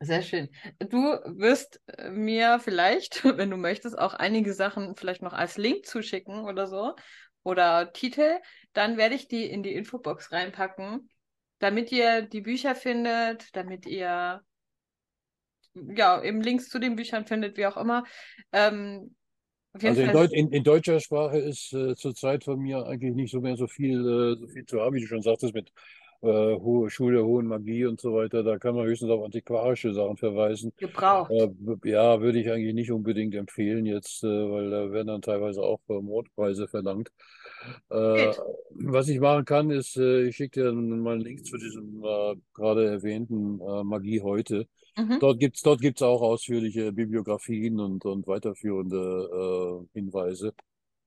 [0.00, 0.48] Sehr schön.
[0.78, 5.86] Du wirst äh, mir vielleicht, wenn du möchtest, auch einige Sachen vielleicht noch als Link
[5.86, 6.94] zuschicken oder so
[7.42, 8.38] oder Titel.
[8.72, 11.08] Dann werde ich die in die Infobox reinpacken,
[11.58, 14.42] damit ihr die Bücher findet, damit ihr
[15.74, 18.04] ja eben Links zu den Büchern findet, wie auch immer.
[18.52, 19.14] Ähm,
[19.82, 23.40] also in, Deut in, in, deutscher Sprache ist äh, zurzeit von mir eigentlich nicht so
[23.40, 25.72] mehr so viel, äh, so viel zu haben, wie du schon sagtest, mit
[26.20, 28.42] äh, hohe Schule, hohen Magie und so weiter.
[28.42, 30.72] Da kann man höchstens auf antiquarische Sachen verweisen.
[30.76, 31.30] Gebraucht.
[31.30, 31.50] Äh,
[31.84, 35.80] ja, würde ich eigentlich nicht unbedingt empfehlen jetzt, äh, weil da werden dann teilweise auch
[35.88, 37.12] äh, Mordpreise verlangt.
[37.90, 38.32] Äh,
[38.70, 42.02] was ich machen kann, ist, äh, ich schicke dir mal einen Link zu diesem
[42.54, 44.66] gerade erwähnten Magie heute.
[44.96, 45.18] Mhm.
[45.20, 50.52] Dort gibt es dort gibt's auch ausführliche Bibliografien und, und weiterführende Hinweise.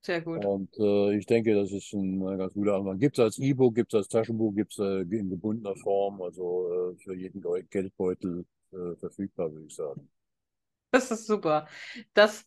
[0.04, 0.44] Sehr gut.
[0.44, 2.98] Und äh, ich denke, das ist ein, ganz guter Anfang.
[2.98, 6.94] Gibt es als E-Book, gibt es als Taschenbuch, gibt es äh, in gebundener Form, also
[6.94, 10.10] äh, für jeden Geldbeutel äh, verfügbar, würde ich sagen.
[10.92, 11.68] Das ist super.
[12.14, 12.46] Das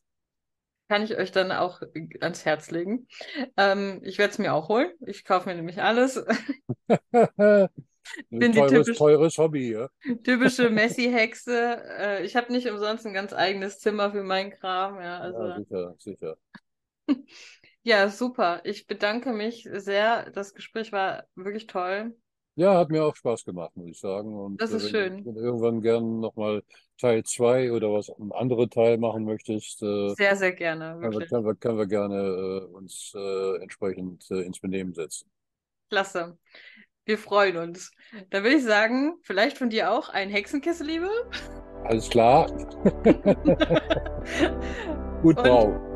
[0.89, 1.81] Kann ich euch dann auch
[2.20, 3.06] ans Herz legen.
[3.56, 4.90] Ähm, ich werde es mir auch holen.
[5.06, 6.22] Ich kaufe mir nämlich alles.
[8.31, 9.89] Bin teures, die typisch, teures Hobby, ja.
[10.24, 11.82] Typische Messi-Hexe.
[11.98, 15.01] Äh, ich habe nicht umsonst ein ganz eigenes Zimmer für meinen Kram.
[15.01, 15.47] Ja, also.
[15.47, 16.36] ja sicher, sicher.
[17.82, 18.60] Ja, super.
[18.64, 20.31] Ich bedanke mich sehr.
[20.31, 22.14] Das Gespräch war wirklich toll.
[22.56, 24.32] Ja, hat mir auch Spaß gemacht, muss ich sagen.
[24.32, 25.26] Und das ist wenn, schön.
[25.26, 26.62] Wenn du irgendwann gerne nochmal
[26.98, 30.97] Teil 2 oder was ein andere Teil machen möchtest, äh, sehr, sehr gerne.
[31.01, 35.28] Können wir, können wir, können wir gerne äh, uns äh, entsprechend äh, ins Benehmen setzen.
[35.90, 36.39] Klasse.
[37.06, 37.90] Wir freuen uns.
[38.31, 41.10] Dann würde ich sagen, vielleicht von dir auch ein Hexenkessel, Liebe.
[41.85, 42.47] Alles klar.
[45.22, 45.93] gut drauf.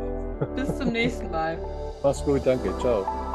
[0.56, 1.58] Bis zum nächsten Mal.
[2.02, 2.72] Mach's gut, danke.
[2.78, 3.27] Ciao.